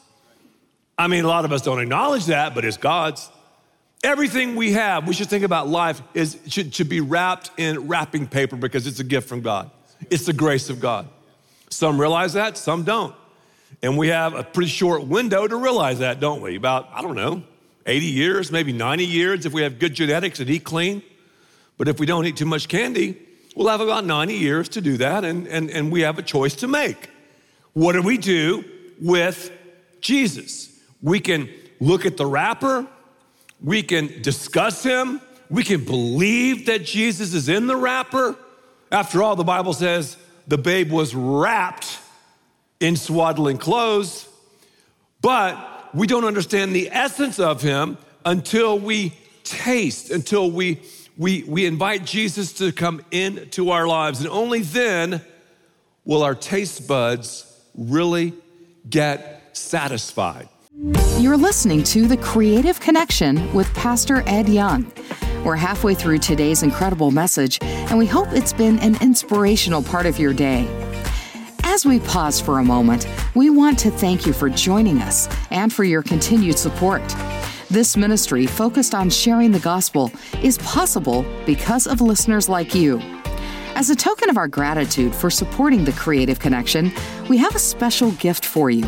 I 0.98 1.08
mean, 1.08 1.24
a 1.24 1.28
lot 1.28 1.46
of 1.46 1.54
us 1.54 1.62
don't 1.62 1.80
acknowledge 1.80 2.25
that, 2.25 2.54
but 2.54 2.66
it's 2.66 2.78
God's. 2.78 3.30
Everything 4.04 4.56
we 4.56 4.74
have, 4.74 5.08
we 5.08 5.13
should 5.13 5.30
think 5.30 5.44
about 5.44 5.68
life, 5.68 6.01
is, 6.13 6.38
should, 6.48 6.74
should 6.74 6.89
be 6.89 7.01
wrapped 7.01 7.51
in 7.58 7.88
wrapping 7.88 8.28
paper 8.28 8.56
because 8.56 8.88
it's 8.88 9.00
a 9.00 9.04
gift 9.04 9.28
from 9.28 9.42
God. 9.42 9.72
It's 10.10 10.25
the 10.25 10.34
grace 10.34 10.70
of 10.70 10.80
God. 10.80 11.08
Some 11.70 12.00
realize 12.00 12.34
that, 12.34 12.58
some 12.58 12.84
don't. 12.84 13.16
And 13.82 13.98
we 13.98 14.08
have 14.08 14.34
a 14.34 14.44
pretty 14.44 14.70
short 14.70 15.06
window 15.06 15.48
to 15.48 15.56
realize 15.56 16.00
that, 16.00 16.20
don't 16.20 16.42
we? 16.42 16.56
About, 16.56 16.89
I 16.94 17.01
don't 17.01 17.16
know, 17.16 17.44
80 17.86 18.06
years, 18.06 18.51
maybe 18.51 18.74
90 18.74 19.06
years 19.06 19.46
if 19.46 19.54
we 19.54 19.62
have 19.62 19.80
good 19.80 19.94
genetics 19.94 20.39
and 20.39 20.50
eat 20.50 20.63
clean. 20.63 21.01
But 21.78 21.88
if 21.88 22.00
we 22.00 22.06
don't 22.06 22.25
eat 22.25 22.38
too 22.38 22.46
much 22.46 22.68
candy, 22.68 23.18
we'll 23.56 23.68
have 23.70 23.82
about 23.82 24.06
90 24.06 24.34
years 24.34 24.70
to 24.70 24.82
do 24.82 24.98
that, 24.98 25.24
and, 25.24 25.48
and, 25.48 25.70
and 25.70 25.92
we 25.92 26.01
have 26.01 26.20
a 26.20 26.22
choice 26.22 26.56
to 26.58 26.68
make. 26.68 27.10
What 27.74 27.94
do 27.94 28.01
we 28.01 28.18
do 28.18 28.66
with 29.00 29.51
Jesus? 30.01 30.78
We 31.01 31.20
can 31.20 31.50
look 31.80 32.06
at 32.06 32.18
the 32.18 32.25
wrapper, 32.25 32.86
we 33.63 33.84
can 33.84 34.22
discuss 34.22 34.84
him, 34.84 35.22
we 35.50 35.63
can 35.63 35.86
believe 35.86 36.66
that 36.66 36.84
Jesus 36.84 37.34
is 37.34 37.50
in 37.50 37.68
the 37.68 37.75
wrapper. 37.75 38.36
After 38.91 39.22
all, 39.22 39.36
the 39.36 39.43
Bible 39.43 39.74
says 39.74 40.17
the 40.48 40.58
babe 40.58 40.91
was 40.91 41.13
wrapped 41.13 42.00
in 42.79 42.96
swaddling 42.96 43.58
clothes, 43.58 44.27
but 45.22 45.89
we 45.93 46.08
don't 46.08 46.25
understand 46.25 46.74
the 46.74 46.89
essence 46.91 47.39
of 47.39 47.62
him 47.62 47.98
until 48.25 48.79
we 48.79 49.13
taste, 49.43 50.10
until 50.12 50.50
we, 50.50 50.81
we, 51.17 51.43
we 51.43 51.65
invite 51.65 52.05
Jesus 52.05 52.53
to 52.53 52.72
come 52.72 53.01
into 53.12 53.72
our 53.72 53.88
lives. 53.88 54.22
And 54.22 54.29
only 54.29 54.62
then 54.62 55.22
will 56.05 56.24
our 56.24 56.36
taste 56.36 56.88
buds 56.88 57.46
really 57.75 58.34
get 58.89 59.55
satisfied. 59.58 60.50
You're 61.17 61.38
listening 61.38 61.84
to 61.84 62.08
The 62.08 62.17
Creative 62.17 62.79
Connection 62.79 63.53
with 63.53 63.72
Pastor 63.74 64.24
Ed 64.25 64.48
Young. 64.48 64.91
We're 65.43 65.55
halfway 65.55 65.96
through 65.96 66.19
today's 66.19 66.63
incredible 66.63 67.12
message, 67.12 67.60
and 67.62 67.98
we 67.98 68.05
hope 68.05 68.27
it's 68.31 68.51
been 68.51 68.77
an 68.79 69.01
inspirational 69.01 69.81
part 69.81 70.05
of 70.05 70.19
your 70.19 70.34
day. 70.34 70.67
As 71.63 71.86
we 71.86 72.00
pause 72.00 72.41
for 72.41 72.60
a 72.60 72.63
moment, 72.63 73.08
we 73.36 73.50
want 73.50 73.79
to 73.79 73.91
thank 73.91 74.25
you 74.25 74.34
for 74.34 74.50
joining 74.50 75.01
us 75.01 75.29
and 75.50 75.72
for 75.72 75.86
your 75.86 76.03
continued 76.03 76.60
support. 76.60 77.01
This 77.69 77.96
ministry, 77.96 78.48
focused 78.48 78.93
on 78.93 79.10
sharing 79.10 79.51
the 79.51 79.60
gospel, 79.60 80.12
is 80.43 80.58
possible 80.58 81.24
because 81.46 81.88
of 81.88 82.01
listeners 82.01 82.50
like 82.50 82.75
you. 82.75 83.00
As 83.79 83.89
a 83.89 83.95
token 83.95 84.29
of 84.29 84.36
our 84.36 84.50
gratitude 84.50 85.15
for 85.15 85.29
supporting 85.29 85.86
the 85.86 85.93
Creative 85.93 86.38
Connection, 86.38 86.91
we 87.29 87.38
have 87.38 87.55
a 87.55 87.59
special 87.59 88.12
gift 88.12 88.43
for 88.43 88.69
you. 88.69 88.86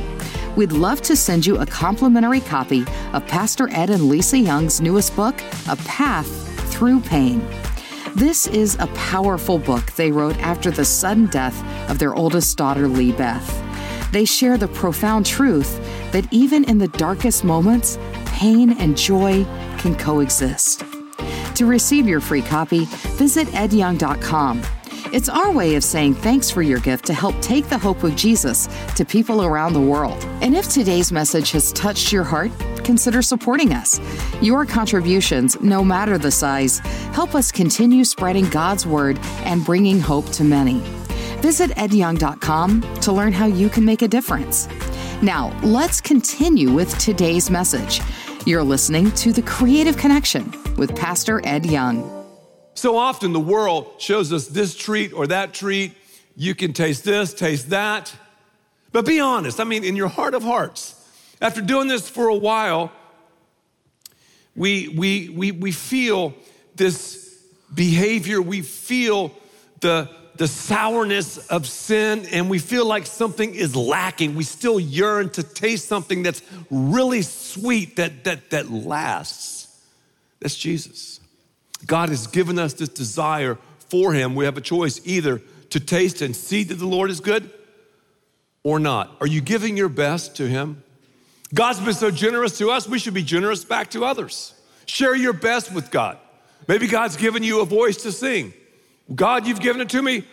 We'd 0.57 0.73
love 0.73 1.01
to 1.03 1.15
send 1.15 1.45
you 1.45 1.59
a 1.59 1.65
complimentary 1.65 2.41
copy 2.41 2.83
of 3.13 3.25
Pastor 3.25 3.69
Ed 3.71 3.89
and 3.89 4.09
Lisa 4.09 4.37
Young's 4.37 4.81
newest 4.81 5.15
book, 5.15 5.41
A 5.69 5.77
Path 5.77 6.27
Through 6.73 6.99
Pain. 6.99 7.39
This 8.17 8.47
is 8.47 8.75
a 8.81 8.87
powerful 8.87 9.59
book 9.59 9.93
they 9.93 10.11
wrote 10.11 10.37
after 10.39 10.71
the 10.71 10.83
sudden 10.83 11.27
death 11.27 11.57
of 11.89 11.97
their 11.97 12.13
oldest 12.13 12.57
daughter, 12.57 12.87
LeeBeth. 12.89 14.11
They 14.11 14.25
share 14.25 14.57
the 14.57 14.67
profound 14.67 15.25
truth 15.25 15.79
that 16.11 16.27
even 16.33 16.65
in 16.65 16.79
the 16.79 16.89
darkest 16.89 17.45
moments, 17.45 17.97
pain 18.25 18.73
and 18.73 18.97
joy 18.97 19.45
can 19.77 19.95
coexist. 19.95 20.83
To 21.55 21.65
receive 21.65 22.09
your 22.09 22.19
free 22.19 22.41
copy, 22.41 22.83
visit 23.15 23.47
edyoung.com. 23.49 24.61
It's 25.11 25.27
our 25.27 25.51
way 25.51 25.75
of 25.75 25.83
saying 25.83 26.15
thanks 26.15 26.49
for 26.49 26.61
your 26.61 26.79
gift 26.79 27.05
to 27.07 27.13
help 27.13 27.37
take 27.41 27.67
the 27.67 27.77
hope 27.77 28.03
of 28.03 28.15
Jesus 28.15 28.67
to 28.95 29.03
people 29.03 29.43
around 29.43 29.73
the 29.73 29.81
world. 29.81 30.23
And 30.41 30.55
if 30.55 30.69
today's 30.69 31.11
message 31.11 31.51
has 31.51 31.73
touched 31.73 32.13
your 32.13 32.23
heart, 32.23 32.49
consider 32.85 33.21
supporting 33.21 33.73
us. 33.73 33.99
Your 34.41 34.65
contributions, 34.65 35.59
no 35.59 35.83
matter 35.83 36.17
the 36.17 36.31
size, 36.31 36.79
help 37.13 37.35
us 37.35 37.51
continue 37.51 38.05
spreading 38.05 38.47
God's 38.49 38.87
word 38.87 39.19
and 39.43 39.65
bringing 39.65 39.99
hope 39.99 40.29
to 40.31 40.45
many. 40.45 40.79
Visit 41.41 41.71
edyoung.com 41.71 42.81
to 43.01 43.11
learn 43.11 43.33
how 43.33 43.47
you 43.47 43.67
can 43.67 43.83
make 43.83 44.03
a 44.03 44.07
difference. 44.07 44.69
Now, 45.21 45.51
let's 45.61 45.99
continue 45.99 46.71
with 46.71 46.97
today's 46.99 47.49
message. 47.49 47.99
You're 48.45 48.63
listening 48.63 49.11
to 49.11 49.33
The 49.33 49.41
Creative 49.41 49.97
Connection 49.97 50.53
with 50.77 50.95
Pastor 50.95 51.41
Ed 51.43 51.65
Young. 51.65 52.20
So 52.81 52.97
often 52.97 53.31
the 53.31 53.39
world 53.39 53.93
shows 53.99 54.33
us 54.33 54.47
this 54.47 54.73
treat 54.73 55.13
or 55.13 55.27
that 55.27 55.53
treat. 55.53 55.93
You 56.35 56.55
can 56.55 56.73
taste 56.73 57.03
this, 57.03 57.31
taste 57.31 57.69
that. 57.69 58.11
But 58.91 59.05
be 59.05 59.19
honest, 59.19 59.59
I 59.59 59.65
mean, 59.65 59.83
in 59.83 59.95
your 59.95 60.07
heart 60.07 60.33
of 60.33 60.41
hearts, 60.41 60.95
after 61.39 61.61
doing 61.61 61.87
this 61.87 62.09
for 62.09 62.27
a 62.27 62.35
while, 62.35 62.91
we, 64.55 64.87
we, 64.87 65.29
we, 65.29 65.51
we 65.51 65.71
feel 65.71 66.33
this 66.75 67.39
behavior, 67.71 68.41
we 68.41 68.63
feel 68.63 69.31
the, 69.81 70.09
the 70.37 70.47
sourness 70.47 71.37
of 71.49 71.67
sin, 71.67 72.25
and 72.31 72.49
we 72.49 72.57
feel 72.57 72.87
like 72.87 73.05
something 73.05 73.53
is 73.53 73.75
lacking. 73.75 74.33
We 74.33 74.43
still 74.43 74.79
yearn 74.79 75.29
to 75.33 75.43
taste 75.43 75.87
something 75.87 76.23
that's 76.23 76.41
really 76.71 77.21
sweet, 77.21 77.97
that, 77.97 78.23
that, 78.23 78.49
that 78.49 78.71
lasts. 78.71 79.67
That's 80.39 80.57
Jesus. 80.57 81.20
God 81.85 82.09
has 82.09 82.27
given 82.27 82.59
us 82.59 82.73
this 82.73 82.89
desire 82.89 83.57
for 83.89 84.13
Him. 84.13 84.35
We 84.35 84.45
have 84.45 84.57
a 84.57 84.61
choice 84.61 85.01
either 85.05 85.41
to 85.71 85.79
taste 85.79 86.21
and 86.21 86.35
see 86.35 86.63
that 86.63 86.75
the 86.75 86.87
Lord 86.87 87.09
is 87.09 87.19
good 87.19 87.49
or 88.63 88.79
not. 88.79 89.15
Are 89.21 89.27
you 89.27 89.41
giving 89.41 89.77
your 89.77 89.89
best 89.89 90.35
to 90.37 90.47
Him? 90.47 90.83
God's 91.53 91.79
been 91.79 91.93
so 91.93 92.11
generous 92.11 92.57
to 92.59 92.71
us, 92.71 92.87
we 92.87 92.99
should 92.99 93.13
be 93.13 93.23
generous 93.23 93.65
back 93.65 93.91
to 93.91 94.05
others. 94.05 94.53
Share 94.85 95.15
your 95.15 95.33
best 95.33 95.73
with 95.73 95.91
God. 95.91 96.17
Maybe 96.67 96.87
God's 96.87 97.17
given 97.17 97.43
you 97.43 97.61
a 97.61 97.65
voice 97.65 98.03
to 98.03 98.11
sing. 98.11 98.53
God, 99.13 99.45
you've 99.47 99.59
given 99.59 99.81
it 99.81 99.89
to 99.89 100.01
me. 100.01 100.23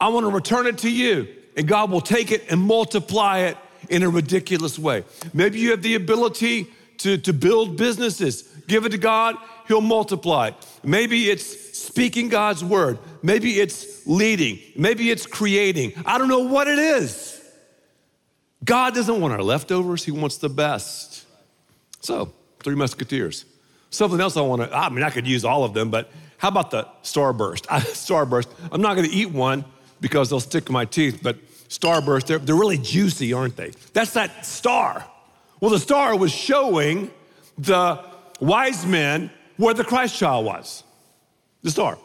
I 0.00 0.08
want 0.08 0.24
to 0.24 0.30
return 0.30 0.66
it 0.66 0.78
to 0.78 0.90
you. 0.90 1.28
And 1.56 1.66
God 1.66 1.90
will 1.90 2.00
take 2.00 2.32
it 2.32 2.50
and 2.50 2.60
multiply 2.60 3.38
it 3.38 3.56
in 3.88 4.02
a 4.02 4.10
ridiculous 4.10 4.78
way. 4.78 5.04
Maybe 5.32 5.58
you 5.58 5.70
have 5.70 5.82
the 5.82 5.94
ability 5.94 6.66
to, 6.98 7.18
to 7.18 7.32
build 7.32 7.76
businesses. 7.76 8.42
Give 8.66 8.84
it 8.84 8.90
to 8.90 8.98
God, 8.98 9.36
He'll 9.68 9.80
multiply. 9.80 10.52
Maybe 10.82 11.30
it's 11.30 11.76
speaking 11.76 12.28
God's 12.28 12.64
word. 12.64 12.98
Maybe 13.22 13.60
it's 13.60 14.06
leading. 14.06 14.60
Maybe 14.76 15.10
it's 15.10 15.26
creating. 15.26 15.92
I 16.04 16.18
don't 16.18 16.28
know 16.28 16.40
what 16.40 16.68
it 16.68 16.78
is. 16.78 17.32
God 18.64 18.94
doesn't 18.94 19.20
want 19.20 19.32
our 19.32 19.42
leftovers, 19.42 20.04
He 20.04 20.10
wants 20.10 20.38
the 20.38 20.48
best. 20.48 21.24
So, 22.00 22.32
Three 22.62 22.74
Musketeers. 22.74 23.44
Something 23.90 24.20
else 24.20 24.36
I 24.36 24.40
want 24.40 24.62
to, 24.62 24.76
I 24.76 24.88
mean, 24.88 25.04
I 25.04 25.10
could 25.10 25.26
use 25.26 25.44
all 25.44 25.64
of 25.64 25.72
them, 25.72 25.90
but 25.90 26.10
how 26.38 26.48
about 26.48 26.70
the 26.70 26.86
Starburst? 27.02 27.66
Starburst. 27.66 28.48
I'm 28.70 28.82
not 28.82 28.94
going 28.96 29.08
to 29.08 29.14
eat 29.14 29.30
one 29.30 29.64
because 30.00 30.28
they'll 30.30 30.40
stick 30.40 30.66
to 30.66 30.72
my 30.72 30.84
teeth, 30.84 31.20
but 31.22 31.38
Starburst, 31.68 32.26
they're, 32.26 32.38
they're 32.38 32.56
really 32.56 32.78
juicy, 32.78 33.32
aren't 33.32 33.56
they? 33.56 33.72
That's 33.92 34.12
that 34.12 34.44
star. 34.44 35.04
Well, 35.66 35.74
the 35.74 35.80
star 35.80 36.16
was 36.16 36.30
showing 36.30 37.10
the 37.58 37.98
wise 38.38 38.86
men 38.86 39.32
where 39.56 39.74
the 39.74 39.82
Christ 39.82 40.16
child 40.16 40.46
was, 40.46 40.84
the 41.64 41.72
star. 41.72 41.98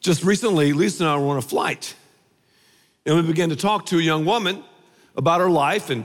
Just 0.00 0.24
recently, 0.24 0.72
Lisa 0.72 1.04
and 1.04 1.10
I 1.10 1.16
were 1.16 1.28
on 1.28 1.36
a 1.36 1.42
flight, 1.42 1.94
and 3.06 3.14
we 3.14 3.22
began 3.22 3.50
to 3.50 3.56
talk 3.56 3.86
to 3.86 4.00
a 4.00 4.02
young 4.02 4.24
woman 4.24 4.64
about 5.16 5.38
her 5.38 5.48
life, 5.48 5.88
and 5.88 6.04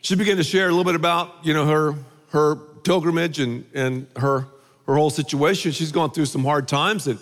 she 0.00 0.14
began 0.14 0.36
to 0.36 0.44
share 0.44 0.68
a 0.68 0.70
little 0.70 0.84
bit 0.84 0.94
about, 0.94 1.34
you 1.42 1.52
know, 1.52 1.66
her, 1.66 1.94
her 2.28 2.54
pilgrimage 2.54 3.40
and, 3.40 3.64
and 3.74 4.06
her, 4.14 4.46
her 4.86 4.94
whole 4.94 5.10
situation. 5.10 5.72
She's 5.72 5.90
gone 5.90 6.12
through 6.12 6.26
some 6.26 6.44
hard 6.44 6.68
times, 6.68 7.08
and 7.08 7.18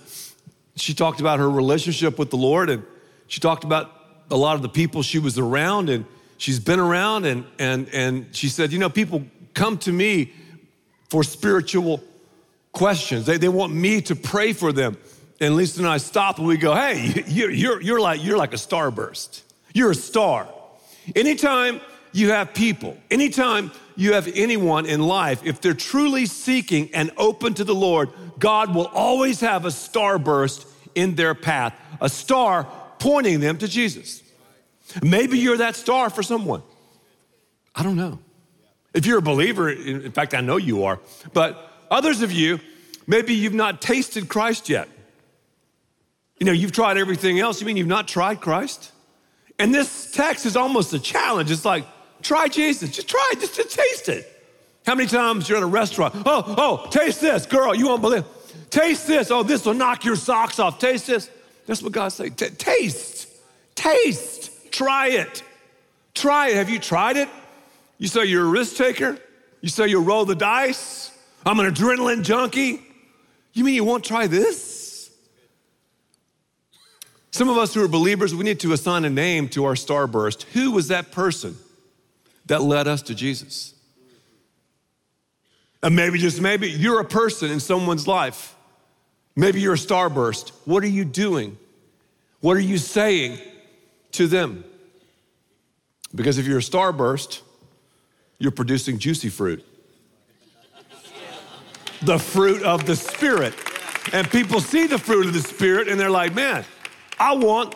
she 0.76 0.92
talked 0.92 1.20
about 1.20 1.38
her 1.38 1.48
relationship 1.48 2.18
with 2.18 2.28
the 2.28 2.36
Lord, 2.36 2.68
and 2.68 2.82
she 3.28 3.40
talked 3.40 3.64
about 3.64 3.90
a 4.30 4.36
lot 4.36 4.56
of 4.56 4.60
the 4.60 4.68
people 4.68 5.00
she 5.00 5.18
was 5.18 5.38
around, 5.38 5.88
and 5.88 6.04
she's 6.36 6.60
been 6.60 6.80
around, 6.80 7.24
and 7.24 7.44
and 7.58 7.88
and 7.92 8.34
she 8.34 8.48
said, 8.48 8.72
you 8.72 8.78
know, 8.78 8.90
people 8.90 9.24
come 9.54 9.78
to 9.78 9.92
me 9.92 10.32
for 11.08 11.22
spiritual 11.22 12.02
questions. 12.72 13.24
They, 13.24 13.38
they 13.38 13.48
want 13.48 13.72
me 13.72 14.02
to 14.02 14.16
pray 14.16 14.52
for 14.52 14.72
them. 14.72 14.98
And 15.40 15.56
Lisa 15.56 15.80
and 15.80 15.88
I 15.88 15.96
stop 15.96 16.38
and 16.38 16.46
we 16.46 16.56
go, 16.56 16.74
hey, 16.74 17.24
you're, 17.28 17.50
you're, 17.50 17.80
you're, 17.80 18.00
like, 18.00 18.22
you're 18.22 18.36
like 18.36 18.52
a 18.52 18.56
starburst. 18.56 19.42
You're 19.72 19.92
a 19.92 19.94
star. 19.94 20.48
Anytime 21.16 21.80
you 22.12 22.30
have 22.30 22.52
people, 22.52 22.96
anytime 23.10 23.70
you 23.96 24.14
have 24.14 24.28
anyone 24.34 24.86
in 24.86 25.00
life, 25.00 25.44
if 25.44 25.60
they're 25.60 25.72
truly 25.72 26.26
seeking 26.26 26.92
and 26.94 27.10
open 27.16 27.54
to 27.54 27.64
the 27.64 27.74
Lord, 27.74 28.10
God 28.38 28.74
will 28.74 28.86
always 28.86 29.40
have 29.40 29.64
a 29.64 29.68
starburst 29.68 30.66
in 30.94 31.14
their 31.14 31.34
path, 31.34 31.74
a 32.00 32.08
star 32.08 32.66
pointing 32.98 33.40
them 33.40 33.58
to 33.58 33.68
Jesus. 33.68 34.23
Maybe 35.02 35.38
you're 35.38 35.58
that 35.58 35.76
star 35.76 36.10
for 36.10 36.22
someone. 36.22 36.62
I 37.74 37.82
don't 37.82 37.96
know. 37.96 38.18
If 38.92 39.06
you're 39.06 39.18
a 39.18 39.22
believer, 39.22 39.70
in 39.70 40.12
fact, 40.12 40.34
I 40.34 40.40
know 40.40 40.56
you 40.56 40.84
are, 40.84 41.00
but 41.32 41.72
others 41.90 42.22
of 42.22 42.30
you, 42.30 42.60
maybe 43.06 43.34
you've 43.34 43.54
not 43.54 43.82
tasted 43.82 44.28
Christ 44.28 44.68
yet. 44.68 44.88
You 46.38 46.46
know, 46.46 46.52
you've 46.52 46.72
tried 46.72 46.96
everything 46.96 47.40
else. 47.40 47.60
You 47.60 47.66
mean 47.66 47.76
you've 47.76 47.86
not 47.86 48.06
tried 48.06 48.40
Christ? 48.40 48.92
And 49.58 49.74
this 49.74 50.12
text 50.12 50.46
is 50.46 50.56
almost 50.56 50.92
a 50.92 50.98
challenge. 50.98 51.50
It's 51.50 51.64
like, 51.64 51.86
try 52.22 52.48
Jesus. 52.48 52.90
Just 52.90 53.08
try 53.08 53.30
it, 53.32 53.40
just, 53.40 53.56
just 53.56 53.76
taste 53.76 54.08
it. 54.08 54.30
How 54.86 54.94
many 54.94 55.08
times 55.08 55.48
you're 55.48 55.58
at 55.58 55.64
a 55.64 55.66
restaurant? 55.66 56.14
Oh, 56.26 56.54
oh, 56.58 56.90
taste 56.90 57.20
this. 57.20 57.46
Girl, 57.46 57.74
you 57.74 57.86
won't 57.86 58.02
believe. 58.02 58.24
Taste 58.70 59.06
this. 59.06 59.30
Oh, 59.30 59.42
this 59.42 59.64
will 59.64 59.74
knock 59.74 60.04
your 60.04 60.16
socks 60.16 60.58
off. 60.58 60.78
Taste 60.78 61.06
this. 61.06 61.30
That's 61.66 61.82
what 61.82 61.92
God 61.92 62.08
saying. 62.08 62.34
taste. 62.34 63.28
Taste. 63.74 64.50
Try 64.74 65.10
it. 65.10 65.44
Try 66.14 66.48
it. 66.48 66.56
Have 66.56 66.68
you 66.68 66.80
tried 66.80 67.16
it? 67.16 67.28
You 67.96 68.08
say 68.08 68.24
you're 68.24 68.44
a 68.44 68.48
risk 68.48 68.74
taker? 68.74 69.16
You 69.60 69.68
say 69.68 69.86
you'll 69.86 70.02
roll 70.02 70.24
the 70.24 70.34
dice? 70.34 71.16
I'm 71.46 71.60
an 71.60 71.72
adrenaline 71.72 72.24
junkie? 72.24 72.82
You 73.52 73.62
mean 73.62 73.76
you 73.76 73.84
won't 73.84 74.04
try 74.04 74.26
this? 74.26 75.12
Some 77.30 77.48
of 77.48 77.56
us 77.56 77.72
who 77.72 77.84
are 77.84 77.88
believers, 77.88 78.34
we 78.34 78.42
need 78.42 78.58
to 78.60 78.72
assign 78.72 79.04
a 79.04 79.10
name 79.10 79.48
to 79.50 79.64
our 79.64 79.74
starburst. 79.74 80.42
Who 80.54 80.72
was 80.72 80.88
that 80.88 81.12
person 81.12 81.56
that 82.46 82.60
led 82.60 82.88
us 82.88 83.00
to 83.02 83.14
Jesus? 83.14 83.74
And 85.84 85.94
maybe, 85.94 86.18
just 86.18 86.40
maybe, 86.40 86.68
you're 86.68 86.98
a 86.98 87.04
person 87.04 87.52
in 87.52 87.60
someone's 87.60 88.08
life. 88.08 88.56
Maybe 89.36 89.60
you're 89.60 89.74
a 89.74 89.76
starburst. 89.76 90.50
What 90.64 90.82
are 90.82 90.88
you 90.88 91.04
doing? 91.04 91.58
What 92.40 92.56
are 92.56 92.60
you 92.60 92.78
saying 92.78 93.38
to 94.14 94.26
them? 94.26 94.64
Because 96.14 96.38
if 96.38 96.46
you're 96.46 96.58
a 96.58 96.62
starburst, 96.62 97.42
you're 98.38 98.52
producing 98.52 98.98
juicy 98.98 99.28
fruit. 99.28 99.64
the 102.02 102.18
fruit 102.18 102.62
of 102.62 102.86
the 102.86 102.96
Spirit. 102.96 103.54
And 104.12 104.30
people 104.30 104.60
see 104.60 104.86
the 104.86 104.98
fruit 104.98 105.26
of 105.26 105.32
the 105.32 105.40
Spirit 105.40 105.88
and 105.88 105.98
they're 105.98 106.10
like, 106.10 106.34
man, 106.34 106.64
I 107.18 107.34
want 107.34 107.74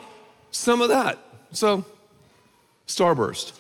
some 0.50 0.80
of 0.80 0.88
that. 0.90 1.18
So, 1.52 1.85
starburst. 2.87 3.52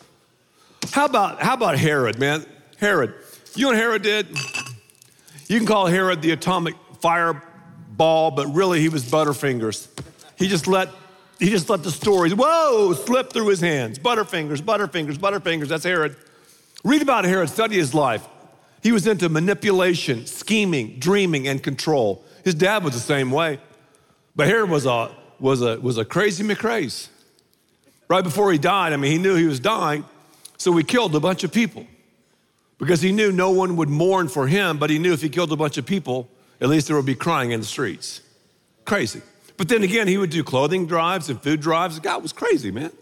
How 0.92 1.06
about, 1.06 1.40
how 1.40 1.54
about 1.54 1.78
Herod, 1.78 2.18
man? 2.18 2.44
Herod. 2.78 3.14
You 3.54 3.64
know 3.64 3.68
what 3.70 3.78
Herod 3.78 4.02
did? 4.02 4.28
You 5.48 5.58
can 5.58 5.66
call 5.66 5.86
Herod 5.86 6.22
the 6.22 6.32
atomic 6.32 6.74
fireball, 7.00 8.30
but 8.30 8.46
really 8.48 8.80
he 8.80 8.88
was 8.88 9.04
Butterfingers. 9.04 9.88
He 10.36 10.48
just 10.48 10.66
let 10.66 10.90
he 11.38 11.50
just 11.50 11.70
let 11.70 11.82
the 11.82 11.90
stories, 11.90 12.34
whoa, 12.34 12.92
slip 12.94 13.32
through 13.32 13.48
his 13.48 13.60
hands. 13.60 13.98
Butterfingers, 13.98 14.60
Butterfingers, 14.60 15.16
Butterfingers. 15.16 15.68
That's 15.68 15.84
Herod. 15.84 16.16
Read 16.84 17.02
about 17.02 17.24
Herod, 17.24 17.48
study 17.48 17.76
his 17.76 17.94
life. 17.94 18.26
He 18.82 18.92
was 18.92 19.06
into 19.06 19.28
manipulation, 19.28 20.26
scheming, 20.26 20.98
dreaming, 20.98 21.48
and 21.48 21.62
control. 21.62 22.24
His 22.44 22.54
dad 22.54 22.84
was 22.84 22.94
the 22.94 23.00
same 23.00 23.30
way. 23.30 23.60
But 24.34 24.46
Herod 24.46 24.70
was 24.70 24.86
a, 24.86 25.10
was 25.40 25.62
a, 25.62 25.78
was 25.80 25.98
a 25.98 26.04
crazy 26.04 26.44
McCraze. 26.44 27.08
Right 28.08 28.24
before 28.24 28.50
he 28.52 28.58
died, 28.58 28.92
I 28.92 28.96
mean, 28.96 29.12
he 29.12 29.18
knew 29.18 29.34
he 29.34 29.46
was 29.46 29.60
dying, 29.60 30.04
so 30.56 30.74
he 30.76 30.84
killed 30.84 31.14
a 31.14 31.20
bunch 31.20 31.44
of 31.44 31.52
people 31.52 31.86
because 32.78 33.02
he 33.02 33.12
knew 33.12 33.32
no 33.32 33.50
one 33.50 33.76
would 33.76 33.88
mourn 33.88 34.28
for 34.28 34.46
him, 34.46 34.78
but 34.78 34.88
he 34.88 34.98
knew 34.98 35.12
if 35.12 35.20
he 35.20 35.28
killed 35.28 35.52
a 35.52 35.56
bunch 35.56 35.76
of 35.76 35.84
people, 35.84 36.28
at 36.60 36.68
least 36.68 36.86
there 36.86 36.96
would 36.96 37.06
be 37.06 37.14
crying 37.14 37.50
in 37.50 37.60
the 37.60 37.66
streets. 37.66 38.22
Crazy. 38.84 39.20
But 39.58 39.68
then 39.68 39.82
again, 39.82 40.08
he 40.08 40.16
would 40.16 40.30
do 40.30 40.42
clothing 40.42 40.86
drives 40.86 41.28
and 41.28 41.42
food 41.42 41.60
drives. 41.60 41.98
God 41.98 42.22
was 42.22 42.32
crazy, 42.32 42.70
man. 42.70 42.92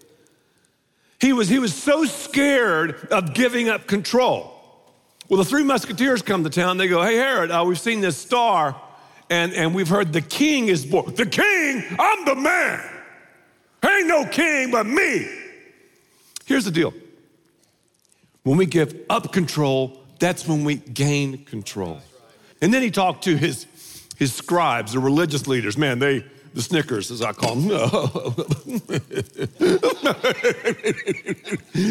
He 1.21 1.33
was, 1.33 1.49
he 1.49 1.59
was 1.59 1.73
so 1.73 2.05
scared 2.07 3.09
of 3.11 3.35
giving 3.35 3.69
up 3.69 3.87
control. 3.87 4.53
Well, 5.29 5.39
the 5.39 5.45
three 5.45 5.63
musketeers 5.63 6.23
come 6.23 6.45
to 6.45 6.51
town. 6.51 6.79
They 6.79 6.89
go, 6.89 7.03
Hey, 7.03 7.17
Herod, 7.17 7.51
uh, 7.51 7.63
we've 7.67 7.79
seen 7.79 8.01
this 8.01 8.17
star, 8.17 8.81
and, 9.29 9.53
and 9.53 9.75
we've 9.75 9.89
heard 9.89 10.13
the 10.13 10.21
king 10.23 10.69
is 10.69 10.87
born. 10.87 11.15
The 11.15 11.27
king? 11.27 11.85
I'm 11.99 12.25
the 12.25 12.35
man. 12.35 12.83
Ain't 13.85 14.09
no 14.09 14.27
king 14.27 14.71
but 14.71 14.87
me. 14.87 15.29
Here's 16.47 16.65
the 16.65 16.71
deal 16.71 16.95
when 18.45 18.57
we 18.57 18.65
give 18.65 18.95
up 19.11 19.33
control, 19.33 20.01
that's 20.19 20.49
when 20.49 20.65
we 20.65 20.77
gain 20.77 21.45
control. 21.45 22.01
And 22.63 22.73
then 22.73 22.81
he 22.81 22.91
talked 22.91 23.25
to 23.25 23.37
his, 23.37 23.67
his 24.17 24.33
scribes, 24.33 24.93
the 24.93 25.01
religious 25.01 25.47
leaders. 25.47 25.77
Man, 25.77 25.99
they, 25.99 26.25
the 26.57 26.63
Snickers, 26.63 27.11
as 27.11 27.21
I 27.21 27.33
call 27.35 27.55
them. 27.55 27.69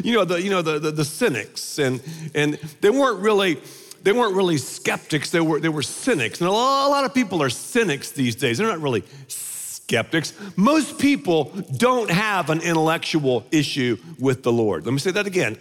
you 0.04 0.15
know, 0.15 0.25
the, 0.25 0.41
you 0.41 0.49
know 0.49 0.63
the, 0.63 0.80
the, 0.80 0.89
the, 0.89 1.06
cynics, 1.06 1.78
and, 1.78 2.01
and 2.34 2.56
they 2.82 2.89
weren't 2.89 3.19
really 3.19 3.60
they 4.01 4.12
weren't 4.12 4.36
really 4.36 4.58
skeptics. 4.58 5.30
They 5.30 5.39
were 5.39 5.60
they 5.60 5.69
were 5.69 5.84
cynics, 5.84 6.41
and 6.41 6.47
a 6.47 6.51
lot, 6.51 7.06
of 7.06 7.13
people 7.13 7.43
are 7.43 7.49
cynics 7.51 8.10
these 8.12 8.36
days. 8.36 8.58
They're 8.58 8.65
not 8.67 8.82
really 8.82 9.04
skeptics. 9.28 10.34
Most 10.56 10.97
people 10.97 11.54
don't 11.78 12.10
have 12.10 12.49
an 12.49 12.62
intellectual 12.62 13.45
issue 13.51 13.97
with 14.17 14.41
the 14.41 14.51
Lord. 14.51 14.86
Let 14.86 14.93
me 14.93 14.97
say 14.99 15.12
that 15.12 15.28
again. 15.28 15.58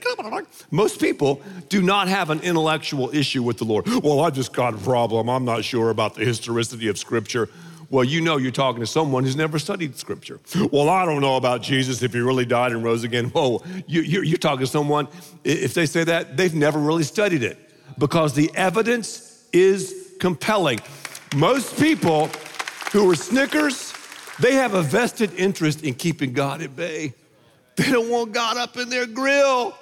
Most 0.71 0.99
people 0.99 1.43
do 1.69 1.83
not 1.83 2.09
have 2.09 2.31
an 2.31 2.41
intellectual 2.41 3.15
issue 3.15 3.43
with 3.43 3.59
the 3.59 3.67
Lord. 3.67 3.87
Well, 4.03 4.21
I 4.21 4.31
just 4.31 4.55
got 4.55 4.73
a 4.73 4.79
problem. 4.79 5.29
I'm 5.29 5.45
not 5.45 5.63
sure 5.63 5.91
about 5.91 6.15
the 6.15 6.25
historicity 6.25 6.89
of 6.89 6.97
Scripture. 6.97 7.51
Well, 7.95 8.03
you 8.03 8.21
know 8.21 8.39
you're 8.39 8.51
talking 8.51 8.81
to 8.81 8.89
someone 8.89 9.23
who's 9.23 9.37
never 9.37 9.57
studied 9.57 9.97
scripture. 9.97 10.41
Well, 10.73 10.89
I 10.89 11.05
don't 11.05 11.21
know 11.21 11.37
about 11.37 11.63
Jesus 11.63 12.03
if 12.03 12.13
he 12.13 12.19
really 12.19 12.45
died 12.45 12.73
and 12.73 12.83
rose 12.83 13.05
again. 13.05 13.27
Whoa, 13.27 13.63
you, 13.87 14.35
are 14.35 14.37
talking 14.37 14.67
to 14.67 14.67
someone, 14.67 15.07
if 15.45 15.75
they 15.75 15.87
say 15.87 16.03
that, 16.03 16.37
they've 16.37 16.57
never 16.57 16.81
really 16.81 17.05
studied 17.05 17.45
it 17.45 17.57
because 17.97 18.35
the 18.35 18.51
evidence 18.57 19.47
is 19.53 20.13
compelling. 20.19 20.81
Most 21.37 21.79
people 21.79 22.31
who 22.91 23.09
are 23.13 23.15
Snickers, 23.15 23.95
they 24.41 24.55
have 24.55 24.75
a 24.75 24.83
vested 24.83 25.33
interest 25.35 25.85
in 25.85 25.95
keeping 25.95 26.33
God 26.33 26.63
at 26.63 26.75
bay. 26.75 27.15
They 27.77 27.93
don't 27.93 28.11
want 28.11 28.33
God 28.33 28.57
up 28.57 28.77
in 28.77 28.89
their 28.89 29.07
grill. 29.07 29.73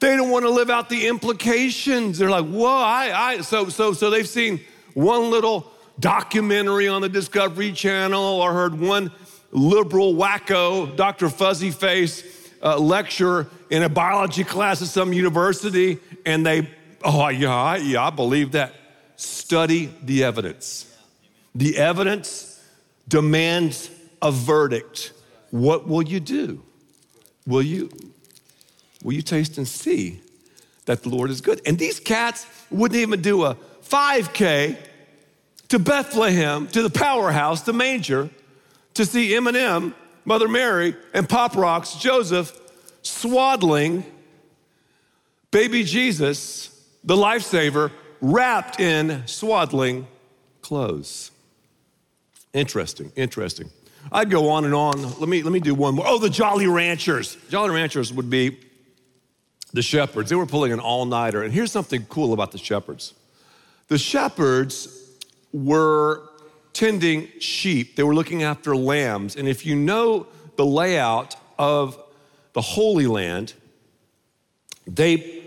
They 0.00 0.16
don't 0.16 0.30
want 0.30 0.44
to 0.44 0.50
live 0.50 0.70
out 0.70 0.88
the 0.88 1.06
implications. 1.06 2.18
They're 2.18 2.30
like, 2.30 2.46
whoa, 2.46 2.66
I, 2.66 3.12
I, 3.14 3.40
so, 3.42 3.68
so, 3.68 3.92
so 3.92 4.10
they've 4.10 4.28
seen 4.28 4.60
one 4.94 5.30
little 5.30 5.70
documentary 5.98 6.88
on 6.88 7.02
the 7.02 7.08
Discovery 7.08 7.72
Channel 7.72 8.22
or 8.22 8.52
heard 8.52 8.78
one 8.78 9.12
liberal 9.50 10.14
wacko, 10.14 10.94
Dr. 10.96 11.28
Fuzzy 11.28 11.70
Face, 11.70 12.50
uh, 12.62 12.78
lecture 12.78 13.46
in 13.70 13.82
a 13.82 13.88
biology 13.88 14.44
class 14.44 14.82
at 14.82 14.88
some 14.88 15.12
university, 15.12 15.98
and 16.26 16.44
they, 16.44 16.68
oh, 17.04 17.28
yeah, 17.28 17.76
yeah, 17.76 18.06
I 18.06 18.10
believe 18.10 18.52
that. 18.52 18.74
Study 19.16 19.94
the 20.02 20.24
evidence. 20.24 20.92
The 21.54 21.78
evidence 21.78 22.60
demands 23.06 23.88
a 24.20 24.32
verdict. 24.32 25.12
What 25.50 25.86
will 25.86 26.02
you 26.02 26.18
do? 26.18 26.62
Will 27.46 27.62
you, 27.62 27.90
will 29.04 29.12
you 29.12 29.22
taste 29.22 29.56
and 29.56 29.68
see 29.68 30.20
that 30.86 31.04
the 31.04 31.10
Lord 31.10 31.30
is 31.30 31.40
good? 31.40 31.60
And 31.64 31.78
these 31.78 32.00
cats 32.00 32.46
wouldn't 32.70 32.98
even 32.98 33.22
do 33.22 33.44
a 33.44 33.56
5K 33.84 34.76
to 35.74 35.80
Bethlehem, 35.80 36.68
to 36.68 36.82
the 36.82 36.90
powerhouse, 36.90 37.62
the 37.62 37.72
manger, 37.72 38.30
to 38.94 39.04
see 39.04 39.34
M&M, 39.34 39.92
Mother 40.24 40.46
Mary, 40.46 40.94
and 41.12 41.28
Pop 41.28 41.56
Rocks, 41.56 41.96
Joseph, 41.96 42.56
swaddling 43.02 44.04
baby 45.50 45.82
Jesus, 45.82 46.70
the 47.02 47.16
lifesaver, 47.16 47.90
wrapped 48.20 48.78
in 48.78 49.26
swaddling 49.26 50.06
clothes. 50.62 51.32
Interesting, 52.52 53.10
interesting. 53.16 53.68
I'd 54.12 54.30
go 54.30 54.50
on 54.50 54.64
and 54.64 54.74
on. 54.74 55.02
Let 55.18 55.28
me, 55.28 55.42
let 55.42 55.52
me 55.52 55.58
do 55.58 55.74
one 55.74 55.96
more. 55.96 56.06
Oh, 56.06 56.20
the 56.20 56.30
Jolly 56.30 56.68
Ranchers. 56.68 57.36
Jolly 57.48 57.70
Ranchers 57.70 58.12
would 58.12 58.30
be 58.30 58.60
the 59.72 59.82
shepherds. 59.82 60.30
They 60.30 60.36
were 60.36 60.46
pulling 60.46 60.72
an 60.72 60.78
all 60.78 61.04
nighter. 61.04 61.42
And 61.42 61.52
here's 61.52 61.72
something 61.72 62.06
cool 62.06 62.32
about 62.32 62.52
the 62.52 62.58
shepherds 62.58 63.12
the 63.88 63.98
shepherds 63.98 64.93
were 65.54 66.28
tending 66.72 67.28
sheep, 67.38 67.94
they 67.94 68.02
were 68.02 68.14
looking 68.14 68.42
after 68.42 68.76
lambs. 68.76 69.36
And 69.36 69.48
if 69.48 69.64
you 69.64 69.76
know 69.76 70.26
the 70.56 70.66
layout 70.66 71.36
of 71.58 71.96
the 72.52 72.60
Holy 72.60 73.06
Land, 73.06 73.54
they 74.86 75.42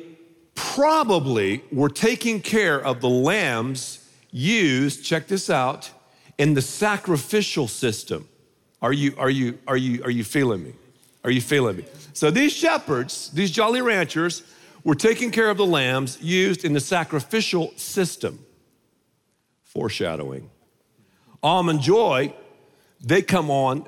probably 0.55 1.61
were 1.71 1.89
taking 1.89 2.41
care 2.41 2.83
of 2.83 3.01
the 3.01 3.09
lambs 3.09 4.09
used, 4.31 5.03
check 5.03 5.27
this 5.27 5.49
out, 5.49 5.91
in 6.37 6.53
the 6.53 6.61
sacrificial 6.61 7.67
system. 7.67 8.27
Are 8.81 8.93
you, 8.93 9.13
are 9.17 9.29
you, 9.29 9.59
are 9.67 9.77
you, 9.77 10.03
are 10.03 10.09
you 10.09 10.23
feeling 10.23 10.63
me? 10.63 10.73
Are 11.23 11.31
you 11.31 11.41
feeling 11.41 11.77
me? 11.77 11.85
So 12.13 12.31
these 12.31 12.53
shepherds, 12.53 13.29
these 13.31 13.51
Jolly 13.51 13.81
Ranchers, 13.81 14.43
were 14.83 14.95
taking 14.95 15.31
care 15.31 15.49
of 15.49 15.57
the 15.57 15.65
lambs 15.65 16.21
used 16.21 16.63
in 16.63 16.71
the 16.73 16.79
sacrificial 16.79 17.73
system. 17.75 18.39
Foreshadowing. 19.77 20.49
Almond 21.43 21.81
Joy, 21.81 22.33
they 22.99 23.21
come 23.21 23.51
on 23.51 23.87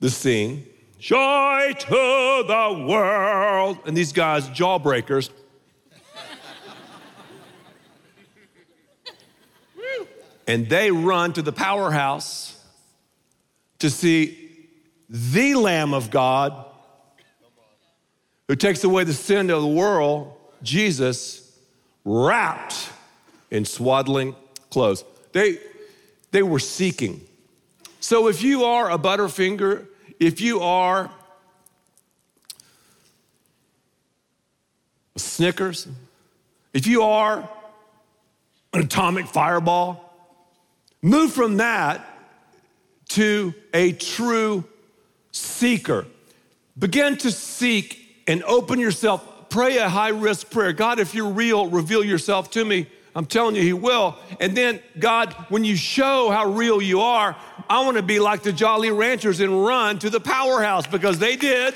the 0.00 0.08
scene. 0.08 0.66
Joy 0.98 1.74
to 1.78 2.44
the 2.46 2.86
world. 2.88 3.80
And 3.84 3.94
these 3.94 4.14
guys, 4.14 4.48
jawbreakers, 4.48 5.28
and 10.46 10.66
they 10.70 10.90
run 10.90 11.34
to 11.34 11.42
the 11.42 11.52
powerhouse 11.52 12.58
to 13.80 13.90
see 13.90 14.68
the 15.10 15.54
Lamb 15.54 15.92
of 15.92 16.10
God 16.10 16.64
who 18.46 18.56
takes 18.56 18.82
away 18.84 19.04
the 19.04 19.12
sin 19.12 19.50
of 19.50 19.60
the 19.60 19.68
world, 19.68 20.32
Jesus, 20.62 21.58
wrapped 22.06 22.88
in 23.50 23.66
swaddling 23.66 24.34
clothes. 24.70 25.04
They, 25.32 25.58
they 26.30 26.42
were 26.42 26.58
seeking. 26.58 27.20
So 28.00 28.28
if 28.28 28.42
you 28.42 28.64
are 28.64 28.90
a 28.90 28.98
Butterfinger, 28.98 29.86
if 30.20 30.40
you 30.40 30.60
are 30.60 31.10
a 35.14 35.18
Snickers, 35.18 35.88
if 36.72 36.86
you 36.86 37.02
are 37.02 37.48
an 38.72 38.80
atomic 38.82 39.26
fireball, 39.26 40.08
Move 41.02 41.32
from 41.32 41.58
that 41.58 42.04
to 43.08 43.54
a 43.72 43.92
true 43.92 44.64
seeker. 45.32 46.06
Begin 46.78 47.16
to 47.18 47.30
seek 47.30 48.22
and 48.26 48.42
open 48.44 48.78
yourself. 48.78 49.48
Pray 49.48 49.78
a 49.78 49.88
high 49.88 50.10
risk 50.10 50.50
prayer. 50.50 50.72
God, 50.72 50.98
if 50.98 51.14
you're 51.14 51.30
real, 51.30 51.68
reveal 51.68 52.04
yourself 52.04 52.50
to 52.52 52.64
me. 52.64 52.88
I'm 53.18 53.26
telling 53.26 53.54
you, 53.54 53.62
He 53.62 53.74
will. 53.74 54.16
And 54.40 54.56
then, 54.56 54.80
God, 54.98 55.34
when 55.50 55.64
you 55.64 55.76
show 55.76 56.30
how 56.30 56.46
real 56.46 56.80
you 56.80 57.00
are, 57.00 57.36
I 57.68 57.84
want 57.84 57.98
to 57.98 58.02
be 58.02 58.18
like 58.18 58.42
the 58.42 58.52
Jolly 58.52 58.90
Ranchers 58.90 59.40
and 59.40 59.64
run 59.64 59.98
to 59.98 60.08
the 60.08 60.20
powerhouse 60.20 60.86
because 60.86 61.18
they 61.18 61.36
did. 61.36 61.74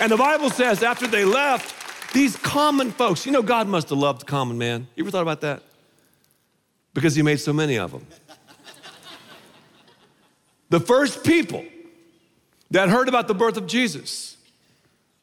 And 0.00 0.10
the 0.10 0.16
Bible 0.16 0.50
says 0.50 0.82
after 0.82 1.06
they 1.06 1.24
left, 1.24 2.12
these 2.12 2.34
common 2.36 2.90
folks, 2.90 3.24
you 3.24 3.30
know, 3.30 3.42
God 3.42 3.68
must 3.68 3.90
have 3.90 3.98
loved 3.98 4.26
common 4.26 4.58
man. 4.58 4.88
You 4.96 5.04
ever 5.04 5.12
thought 5.12 5.22
about 5.22 5.42
that? 5.42 5.62
because 6.94 7.14
he 7.14 7.22
made 7.22 7.40
so 7.40 7.52
many 7.52 7.78
of 7.78 7.92
them. 7.92 8.06
the 10.68 10.80
first 10.80 11.24
people 11.24 11.64
that 12.70 12.88
heard 12.88 13.08
about 13.08 13.28
the 13.28 13.34
birth 13.34 13.56
of 13.56 13.66
Jesus 13.66 14.36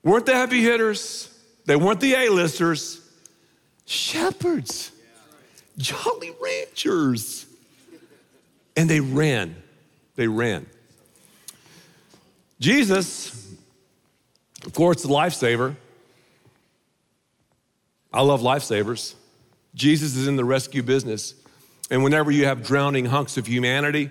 weren't 0.03 0.25
the 0.25 0.33
heavy 0.33 0.61
hitters, 0.61 1.33
they 1.65 1.75
weren't 1.75 1.99
the 1.99 2.13
A-listers, 2.13 3.01
shepherds, 3.87 4.91
jolly 5.77 6.31
ranchers. 6.39 7.47
And 8.75 8.87
they 8.87 8.99
ran. 8.99 9.55
They 10.15 10.27
ran. 10.27 10.67
Jesus, 12.59 13.55
of 14.65 14.73
course, 14.73 15.01
the 15.01 15.07
lifesaver. 15.07 15.75
I 18.13 18.21
love 18.21 18.41
lifesavers. 18.41 19.15
Jesus 19.73 20.15
is 20.15 20.27
in 20.27 20.35
the 20.35 20.45
rescue 20.45 20.83
business. 20.83 21.33
And 21.89 22.03
whenever 22.03 22.29
you 22.31 22.45
have 22.45 22.63
drowning 22.63 23.05
hunks 23.05 23.37
of 23.37 23.47
humanity, 23.47 24.09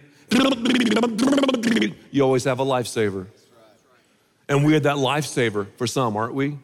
you 2.11 2.23
always 2.23 2.45
have 2.45 2.61
a 2.61 2.65
lifesaver. 2.65 3.27
And 4.49 4.65
we 4.65 4.75
are 4.75 4.81
that 4.81 4.97
lifesaver 4.97 5.67
for 5.77 5.87
some, 5.87 6.17
aren't 6.17 6.35
we? 6.35 6.59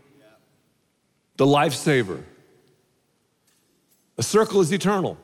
The 1.36 1.46
lifesaver. 1.46 2.22
A 4.18 4.22
circle 4.22 4.60
is 4.60 4.72
eternal. 4.72 5.18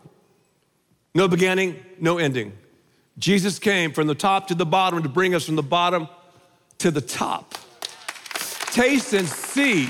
No 1.14 1.28
beginning, 1.28 1.76
no 2.00 2.18
ending. 2.18 2.52
Jesus 3.18 3.58
came 3.58 3.92
from 3.92 4.06
the 4.06 4.14
top 4.14 4.48
to 4.48 4.54
the 4.54 4.66
bottom 4.66 5.02
to 5.02 5.08
bring 5.08 5.34
us 5.34 5.44
from 5.46 5.56
the 5.56 5.62
bottom 5.62 6.08
to 6.78 6.90
the 6.90 7.00
top. 7.00 7.54
Taste 8.70 9.12
and 9.12 9.28
see 9.28 9.86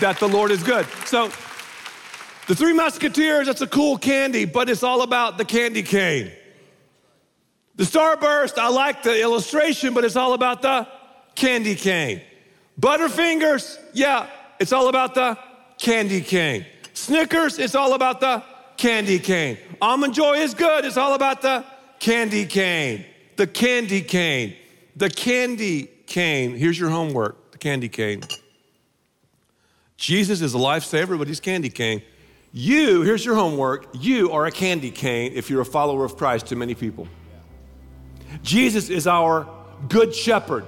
that 0.00 0.16
the 0.18 0.28
Lord 0.28 0.50
is 0.50 0.62
good. 0.62 0.86
So 1.04 1.30
the 2.46 2.54
Three 2.54 2.72
Musketeers, 2.72 3.46
that's 3.46 3.60
a 3.60 3.66
cool 3.66 3.98
candy, 3.98 4.46
but 4.46 4.70
it's 4.70 4.82
all 4.82 5.02
about 5.02 5.38
the 5.38 5.44
candy 5.44 5.82
cane. 5.82 6.32
The 7.76 7.84
Starburst, 7.84 8.58
I 8.58 8.68
like 8.68 9.02
the 9.02 9.20
illustration, 9.20 9.94
but 9.94 10.04
it's 10.04 10.16
all 10.16 10.34
about 10.34 10.62
the 10.62 10.88
candy 11.34 11.74
cane. 11.74 12.22
Butterfingers, 12.80 13.78
yeah, 13.92 14.28
it's 14.58 14.72
all 14.72 14.88
about 14.88 15.14
the 15.14 15.38
candy 15.78 16.20
cane. 16.20 16.66
Snickers, 16.94 17.58
it's 17.58 17.74
all 17.74 17.94
about 17.94 18.20
the 18.20 18.42
candy 18.76 19.18
cane. 19.18 19.58
Almond 19.80 20.14
Joy 20.14 20.34
is 20.38 20.54
good, 20.54 20.84
it's 20.84 20.96
all 20.96 21.14
about 21.14 21.42
the 21.42 21.64
candy 21.98 22.46
cane. 22.46 23.04
The 23.36 23.46
candy 23.46 24.02
cane. 24.02 24.56
The 24.96 25.08
candy 25.08 25.84
cane. 26.06 26.56
Here's 26.56 26.78
your 26.78 26.90
homework 26.90 27.52
the 27.52 27.58
candy 27.58 27.88
cane. 27.88 28.22
Jesus 29.96 30.40
is 30.40 30.54
a 30.54 30.58
lifesaver, 30.58 31.16
but 31.16 31.28
he's 31.28 31.40
candy 31.40 31.70
cane. 31.70 32.02
You, 32.52 33.00
here's 33.02 33.24
your 33.24 33.34
homework, 33.34 33.86
you 33.94 34.30
are 34.32 34.46
a 34.46 34.50
candy 34.50 34.90
cane 34.90 35.32
if 35.34 35.48
you're 35.48 35.62
a 35.62 35.66
follower 35.66 36.04
of 36.04 36.16
Christ 36.16 36.46
to 36.48 36.56
many 36.56 36.74
people. 36.74 37.08
Jesus 38.42 38.90
is 38.90 39.06
our 39.06 39.48
good 39.88 40.14
shepherd. 40.14 40.66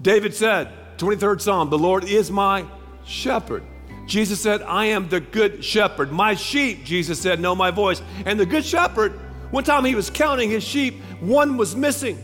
David 0.00 0.34
said, 0.34 0.70
23rd 0.98 1.40
Psalm, 1.40 1.70
the 1.70 1.78
Lord 1.78 2.04
is 2.04 2.30
my 2.30 2.66
shepherd. 3.04 3.64
Jesus 4.10 4.40
said, 4.40 4.62
I 4.62 4.86
am 4.86 5.08
the 5.08 5.20
good 5.20 5.64
shepherd. 5.64 6.10
My 6.10 6.34
sheep, 6.34 6.84
Jesus 6.84 7.20
said, 7.20 7.38
know 7.38 7.54
my 7.54 7.70
voice. 7.70 8.02
And 8.26 8.40
the 8.40 8.44
good 8.44 8.64
shepherd, 8.64 9.12
one 9.52 9.62
time 9.62 9.84
he 9.84 9.94
was 9.94 10.10
counting 10.10 10.50
his 10.50 10.64
sheep, 10.64 11.00
one 11.20 11.56
was 11.56 11.76
missing. 11.76 12.20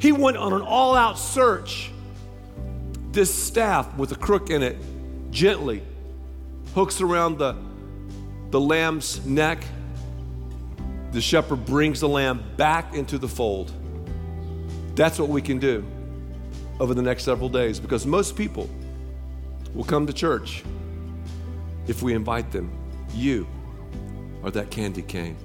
He 0.00 0.12
went 0.12 0.36
on 0.36 0.52
an 0.52 0.62
all 0.62 0.94
out 0.94 1.18
search. 1.18 1.90
This 3.10 3.34
staff 3.34 3.92
with 3.96 4.12
a 4.12 4.14
crook 4.14 4.50
in 4.50 4.62
it 4.62 4.78
gently 5.32 5.82
hooks 6.74 7.00
around 7.00 7.38
the 7.38 7.56
the 8.50 8.60
lamb's 8.60 9.26
neck, 9.26 9.64
the 11.10 11.20
shepherd 11.20 11.66
brings 11.66 11.98
the 11.98 12.08
lamb 12.08 12.44
back 12.56 12.94
into 12.94 13.18
the 13.18 13.26
fold. 13.26 13.72
That's 14.94 15.18
what 15.18 15.28
we 15.28 15.42
can 15.42 15.58
do 15.58 15.84
over 16.78 16.94
the 16.94 17.02
next 17.02 17.24
several 17.24 17.48
days 17.48 17.80
because 17.80 18.06
most 18.06 18.36
people 18.36 18.70
will 19.74 19.82
come 19.82 20.06
to 20.06 20.12
church 20.12 20.62
if 21.88 22.02
we 22.02 22.14
invite 22.14 22.50
them. 22.52 22.70
You 23.14 23.46
are 24.42 24.50
that 24.50 24.70
candy 24.70 25.02
cane. 25.02 25.36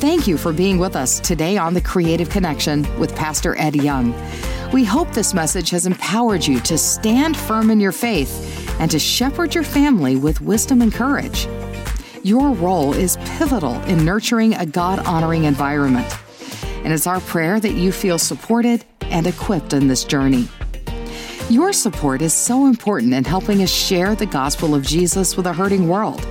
Thank 0.00 0.28
you 0.28 0.38
for 0.38 0.52
being 0.52 0.78
with 0.78 0.94
us 0.94 1.18
today 1.20 1.56
on 1.56 1.74
The 1.74 1.80
Creative 1.80 2.30
Connection 2.30 2.86
with 2.98 3.16
Pastor 3.16 3.58
Ed 3.58 3.74
Young. 3.74 4.14
We 4.72 4.84
hope 4.84 5.10
this 5.12 5.34
message 5.34 5.70
has 5.70 5.86
empowered 5.86 6.46
you 6.46 6.60
to 6.60 6.76
stand 6.76 7.36
firm 7.36 7.70
in 7.70 7.80
your 7.80 7.92
faith 7.92 8.78
and 8.78 8.90
to 8.90 8.98
shepherd 8.98 9.54
your 9.54 9.64
family 9.64 10.16
with 10.16 10.40
wisdom 10.40 10.82
and 10.82 10.92
courage. 10.92 11.48
Your 12.22 12.50
role 12.50 12.92
is 12.92 13.16
pivotal 13.24 13.74
in 13.84 14.04
nurturing 14.04 14.54
a 14.54 14.66
God 14.66 14.98
honoring 15.00 15.44
environment. 15.44 16.14
And 16.84 16.92
it's 16.92 17.06
our 17.06 17.20
prayer 17.20 17.58
that 17.58 17.72
you 17.72 17.90
feel 17.90 18.18
supported 18.18 18.84
and 19.02 19.26
equipped 19.26 19.72
in 19.72 19.88
this 19.88 20.04
journey. 20.04 20.48
Your 21.50 21.72
support 21.72 22.20
is 22.20 22.34
so 22.34 22.66
important 22.66 23.14
in 23.14 23.24
helping 23.24 23.62
us 23.62 23.70
share 23.70 24.14
the 24.14 24.26
gospel 24.26 24.74
of 24.74 24.82
Jesus 24.82 25.34
with 25.34 25.46
a 25.46 25.52
hurting 25.54 25.88
world. 25.88 26.28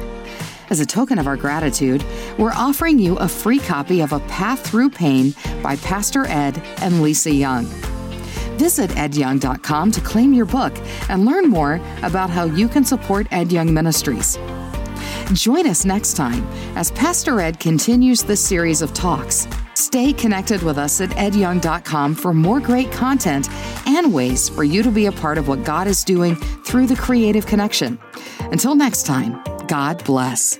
As 0.69 0.79
a 0.79 0.85
token 0.85 1.17
of 1.17 1.25
our 1.25 1.35
gratitude, 1.35 2.05
we're 2.37 2.51
offering 2.51 2.99
you 2.99 3.17
a 3.17 3.27
free 3.27 3.57
copy 3.57 4.01
of 4.01 4.13
A 4.13 4.19
Path 4.19 4.59
Through 4.59 4.91
Pain 4.91 5.33
by 5.63 5.75
Pastor 5.77 6.27
Ed 6.27 6.61
and 6.81 7.01
Lisa 7.01 7.31
Young. 7.31 7.65
Visit 8.59 8.91
edyoung.com 8.91 9.91
to 9.91 10.01
claim 10.01 10.33
your 10.33 10.45
book 10.45 10.77
and 11.09 11.25
learn 11.25 11.49
more 11.49 11.81
about 12.03 12.29
how 12.29 12.43
you 12.43 12.67
can 12.67 12.85
support 12.85 13.25
Ed 13.31 13.51
Young 13.51 13.73
Ministries. 13.73 14.37
Join 15.33 15.65
us 15.65 15.83
next 15.83 16.13
time 16.13 16.45
as 16.77 16.91
Pastor 16.91 17.41
Ed 17.41 17.59
continues 17.59 18.21
this 18.21 18.45
series 18.45 18.83
of 18.83 18.93
talks. 18.93 19.47
Stay 19.77 20.11
connected 20.11 20.63
with 20.63 20.79
us 20.79 21.01
at 21.01 21.11
edyoung.com 21.11 22.15
for 22.15 22.33
more 22.33 22.59
great 22.59 22.91
content 22.91 23.47
and 23.85 24.11
ways 24.11 24.49
for 24.49 24.63
you 24.63 24.81
to 24.81 24.89
be 24.89 25.05
a 25.05 25.11
part 25.11 25.37
of 25.37 25.47
what 25.47 25.63
God 25.63 25.85
is 25.85 26.03
doing 26.03 26.35
through 26.65 26.87
the 26.87 26.95
creative 26.95 27.45
connection. 27.45 27.99
Until 28.39 28.73
next 28.73 29.05
time, 29.05 29.39
God 29.67 30.03
bless. 30.03 30.57